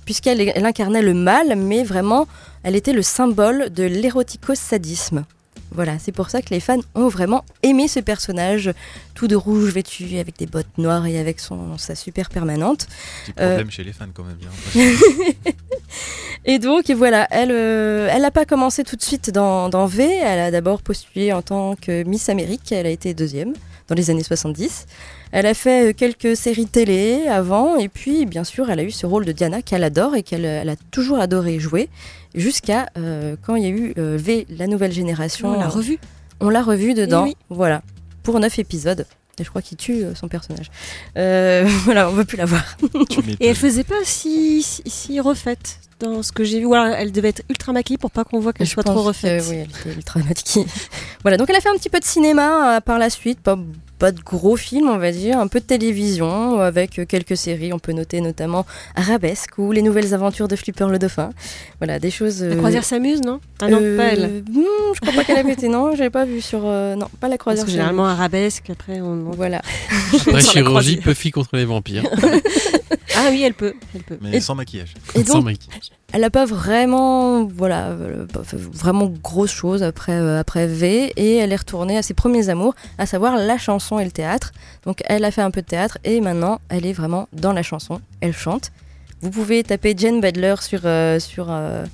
[0.06, 2.28] puisqu'elle elle incarnait le mal, mais vraiment,
[2.62, 5.26] elle était le symbole de l'érotico-sadisme.
[5.72, 8.72] Voilà, c'est pour ça que les fans ont vraiment aimé ce personnage,
[9.14, 12.88] tout de rouge vêtu, avec des bottes noires et avec son, sa super permanente.
[13.26, 14.38] Petit Euh, problème chez les fans quand même.
[14.44, 14.92] hein.
[16.46, 19.86] Et donc, et voilà, elle euh, elle n'a pas commencé tout de suite dans, dans
[19.88, 20.06] V.
[20.24, 22.72] Elle a d'abord postulé en tant que Miss Amérique.
[22.72, 23.54] Elle a été deuxième
[23.90, 24.86] dans les années 70.
[25.32, 27.76] Elle a fait euh, quelques séries télé avant.
[27.78, 30.46] Et puis, bien sûr, elle a eu ce rôle de Diana qu'elle adore et qu'elle
[30.46, 31.90] elle a toujours adoré jouer.
[32.36, 35.56] Jusqu'à euh, quand il y a eu euh, V, la nouvelle génération.
[35.56, 35.98] On l'a revu.
[36.40, 37.24] On l'a revu dedans.
[37.24, 37.36] oui.
[37.50, 37.82] Voilà.
[38.24, 39.06] Pour neuf épisodes.
[39.40, 40.70] Et je crois qu'il tue euh, son personnage.
[41.18, 42.64] Euh, voilà, on veut plus la voir.
[43.40, 46.66] Et elle faisait pas si, si, si refaite dans ce que j'ai vu.
[46.66, 48.96] Ou alors elle devait être ultra maquillée pour pas qu'on voit qu'elle Je soit trop
[49.02, 49.44] que, refaite.
[49.50, 50.66] oui, elle était ultra maquillée.
[51.24, 53.58] voilà, donc elle a fait un petit peu de cinéma par la suite, pas,
[54.00, 57.74] pas de gros films, on va dire, un peu de télévision, avec euh, quelques séries.
[57.74, 61.30] On peut noter notamment Arabesque ou Les Nouvelles Aventures de Flipper le Dauphin.
[61.80, 62.42] Voilà, des choses.
[62.42, 63.40] La euh, croisière s'amuse, non?
[63.62, 64.44] Ah non, euh, pas elle.
[64.50, 64.64] hmm,
[64.96, 66.62] je crois pas qu'elle avait été, non, j'avais pas vu sur.
[66.66, 67.66] euh, non, pas la Parce croisière.
[67.66, 67.74] que s'amuse.
[67.74, 69.32] généralement arabesque, après on.
[69.32, 69.62] Voilà.
[70.14, 70.98] Après chirurgie.
[70.98, 72.04] Puffy contre les vampires.
[73.22, 73.74] Ah oui, elle peut.
[73.94, 74.18] Elle peut.
[74.22, 74.94] Mais Et- sans maquillage.
[75.14, 75.90] Et Sans donc, maquillage.
[76.12, 77.96] Elle n'a pas vraiment, voilà,
[78.74, 82.74] vraiment grosse chose après, euh, après V et elle est retournée à ses premiers amours,
[82.98, 84.52] à savoir la chanson et le théâtre.
[84.86, 87.62] Donc elle a fait un peu de théâtre et maintenant elle est vraiment dans la
[87.62, 88.72] chanson, elle chante.
[89.22, 91.86] Vous pouvez taper Jane Badler sur, euh, sur, euh,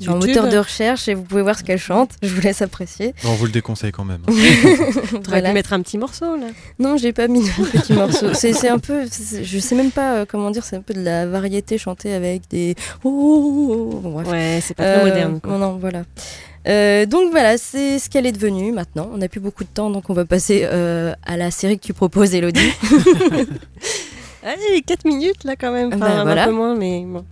[0.00, 2.10] sur un moteur de recherche et vous pouvez voir ce qu'elle chante.
[2.22, 3.14] Je vous laisse apprécier.
[3.22, 4.22] Bon, on vous le déconseille quand même.
[4.26, 4.32] hein.
[5.10, 5.48] T'aurais Voilà.
[5.50, 6.46] pu mettre un petit morceau là.
[6.78, 7.48] Non, j'ai pas mis de
[7.78, 8.34] petit morceau.
[8.34, 10.94] C'est c'est un peu, c'est- je sais même pas euh, comment dire, c'est un peu
[10.94, 12.74] de la variété chantée avec des.
[13.04, 14.00] Oh, oh, oh.
[14.00, 14.28] Bon, bref.
[14.28, 15.40] Ouais, c'est pas très Euh, moderne.
[15.40, 15.58] quoi.
[15.58, 16.02] Non, voilà.
[16.68, 19.08] Euh, donc voilà, c'est ce qu'elle est devenue maintenant.
[19.14, 21.84] On n'a plus beaucoup de temps, donc on va passer euh, à la série que
[21.86, 22.60] tu proposes, Elodie.
[24.42, 25.88] Allez, 4 minutes là quand même.
[25.88, 27.24] Enfin, bah, un peu moins, mais bon.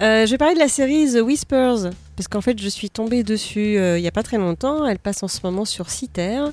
[0.00, 3.22] Euh, je vais parler de la série The Whispers, parce qu'en fait je suis tombée
[3.22, 4.86] dessus euh, il y a pas très longtemps.
[4.86, 6.44] Elle passe en ce moment sur Citer.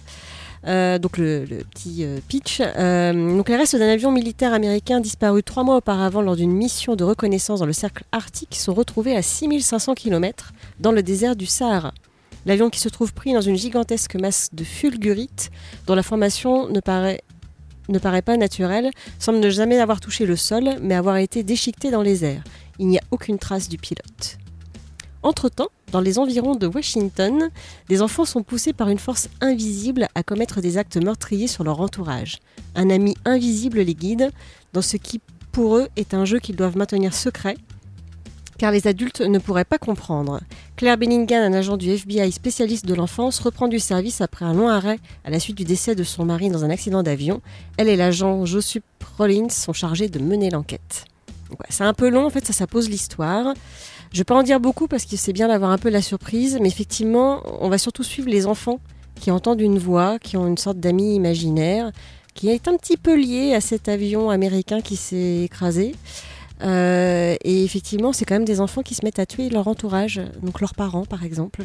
[0.65, 2.59] Euh, donc le, petit pitch.
[2.59, 7.03] Donc les restes d'un avion militaire américain disparu trois mois auparavant lors d'une mission de
[7.03, 11.93] reconnaissance dans le cercle arctique sont retrouvés à 6500 km dans le désert du Sahara.
[12.47, 15.51] L'avion qui se trouve pris dans une gigantesque masse de fulgurite
[15.85, 17.21] dont la formation ne paraît,
[17.89, 18.89] ne paraît pas naturelle
[19.19, 22.43] semble ne jamais avoir touché le sol, mais avoir été déchiqueté dans les airs.
[22.79, 24.37] Il n'y a aucune trace du pilote.
[25.23, 27.49] Entre-temps, dans les environs de Washington,
[27.89, 31.81] des enfants sont poussés par une force invisible à commettre des actes meurtriers sur leur
[31.81, 32.37] entourage.
[32.75, 34.31] Un ami invisible les guide
[34.73, 35.19] dans ce qui,
[35.51, 37.57] pour eux, est un jeu qu'ils doivent maintenir secret,
[38.57, 40.41] car les adultes ne pourraient pas comprendre.
[40.75, 44.67] Claire Bellingham, un agent du FBI spécialiste de l'enfance, reprend du service après un long
[44.67, 47.41] arrêt à la suite du décès de son mari dans un accident d'avion.
[47.77, 48.83] Elle et l'agent Joseph
[49.17, 51.05] Rollins sont chargés de mener l'enquête.
[51.69, 53.53] C'est un peu long, en fait, ça, pose l'histoire.
[54.11, 56.57] Je vais pas en dire beaucoup parce que c'est bien d'avoir un peu la surprise,
[56.61, 58.79] mais effectivement, on va surtout suivre les enfants
[59.19, 61.91] qui entendent une voix, qui ont une sorte d'ami imaginaire,
[62.33, 65.95] qui est un petit peu lié à cet avion américain qui s'est écrasé.
[66.63, 70.21] Euh, et effectivement, c'est quand même des enfants qui se mettent à tuer leur entourage,
[70.41, 71.63] donc leurs parents par exemple.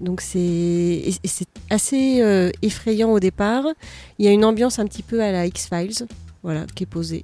[0.00, 1.02] Donc c'est
[1.70, 3.64] assez euh, effrayant au départ.
[4.18, 6.06] Il y a une ambiance un petit peu à la X-Files,
[6.42, 7.22] voilà, qui est posée.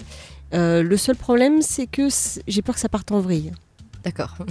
[0.55, 2.09] Euh, le seul problème, c'est que
[2.47, 3.53] j'ai peur que ça parte en vrille.
[4.05, 4.37] D'accord.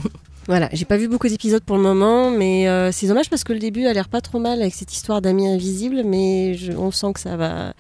[0.50, 3.52] Voilà, j'ai pas vu beaucoup d'épisodes pour le moment, mais euh, c'est dommage parce que
[3.52, 6.90] le début a l'air pas trop mal avec cette histoire d'amis invisibles, mais je- on
[6.90, 7.74] sent que ça va,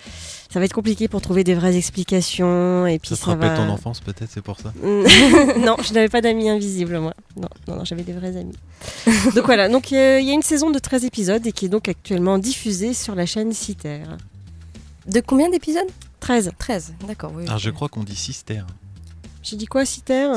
[0.52, 3.52] ça va être compliqué pour trouver des vraies explications et puis Ça ça, te rappelle
[3.52, 3.56] va.
[3.56, 4.74] ton enfance peut-être, c'est pour ça.
[4.84, 7.14] non, je n'avais pas d'amis invisibles moi.
[7.38, 8.58] Non, non, non, j'avais des vrais amis.
[9.34, 11.70] donc voilà, donc euh, il y a une saison de 13 épisodes et qui est
[11.70, 14.02] donc actuellement diffusée sur la chaîne Citer.
[15.08, 15.88] De combien d'épisodes?
[16.20, 16.52] 13.
[16.58, 17.32] 13, d'accord.
[17.36, 18.62] Oui, Alors je crois qu'on dit sister.
[19.44, 20.28] J'ai dit quoi Citer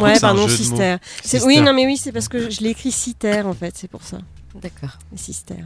[0.00, 0.46] Ouais, pardon.
[0.48, 0.96] Sister.
[1.44, 4.02] Oui, non, mais oui, c'est parce que je l'ai écrit Citer en fait, c'est pour
[4.02, 4.18] ça.
[4.54, 4.98] D'accord.
[5.16, 5.56] Sister.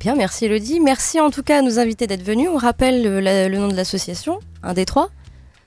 [0.00, 0.80] Bien, merci Elodie.
[0.80, 2.48] Merci en tout cas à nos invités d'être venus.
[2.50, 5.10] On rappelle le, la- le nom de l'association, un des trois.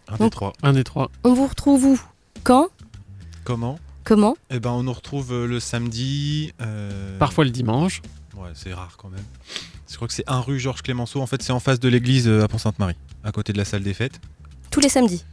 [0.07, 0.53] Un des trois.
[0.63, 1.11] Un des trois.
[1.23, 2.01] On vous retrouve où?
[2.43, 2.67] Quand?
[3.43, 3.77] Comment?
[4.05, 4.35] Comment?
[4.49, 6.53] Eh ben on nous retrouve euh, le samedi.
[6.61, 8.01] euh, Parfois le dimanche.
[8.35, 9.25] Ouais, c'est rare quand même.
[9.89, 11.19] Je crois que c'est un rue Georges Clémenceau.
[11.21, 13.81] En fait, c'est en face de l'église euh, à Pont-Sainte-Marie, à côté de la salle
[13.83, 14.19] des fêtes.
[14.71, 15.23] Tous les samedis.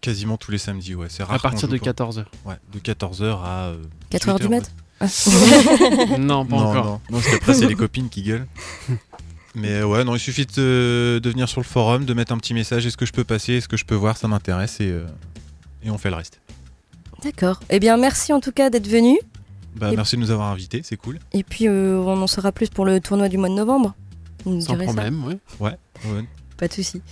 [0.00, 1.08] Quasiment tous les samedis, ouais.
[1.10, 1.34] C'est rare.
[1.34, 1.90] À partir de joue pas.
[1.92, 2.24] 14h.
[2.44, 3.66] Ouais, de 14h à.
[3.68, 4.70] euh, 4 heures du 18 mat
[6.18, 6.84] non, pas non, encore.
[6.84, 8.46] non, non, parce qu'après, c'est les copines qui gueulent.
[9.54, 12.38] Mais euh, ouais, non, il suffit de, de venir sur le forum, de mettre un
[12.38, 14.90] petit message est-ce que je peux passer, est-ce que je peux voir, ça m'intéresse, et,
[14.90, 15.06] euh,
[15.82, 16.40] et on fait le reste.
[17.22, 17.60] D'accord.
[17.70, 19.18] Eh bien, merci en tout cas d'être venus.
[19.78, 21.18] Bah, merci de nous avoir invités, c'est cool.
[21.32, 23.94] Et puis, euh, on en saura plus pour le tournoi du mois de novembre.
[24.44, 24.92] Vous Sans direz ça.
[24.92, 25.38] problème, ouais.
[25.60, 25.76] Ouais.
[26.56, 27.02] Pas de souci.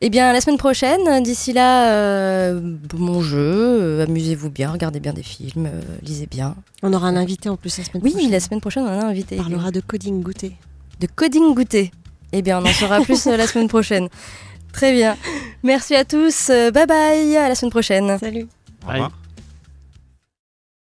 [0.00, 1.22] Eh bien, à la semaine prochaine.
[1.24, 2.60] D'ici là, euh,
[2.94, 3.36] bon jeu.
[3.40, 6.54] euh, Amusez-vous bien, regardez bien des films, euh, lisez bien.
[6.84, 8.30] On aura un invité en plus la semaine Oui, prochaine.
[8.30, 9.36] la semaine prochaine, on a un invité.
[9.40, 10.56] On parlera de coding goûter.
[11.00, 11.90] de coding goûter.
[12.32, 14.08] Eh bien, on en saura plus la semaine prochaine.
[14.72, 15.16] Très bien.
[15.64, 16.48] Merci à tous.
[16.48, 17.36] Bye bye.
[17.36, 18.18] À la semaine prochaine.
[18.18, 18.46] Salut.
[18.84, 18.92] Au Bye.
[19.00, 19.27] revoir.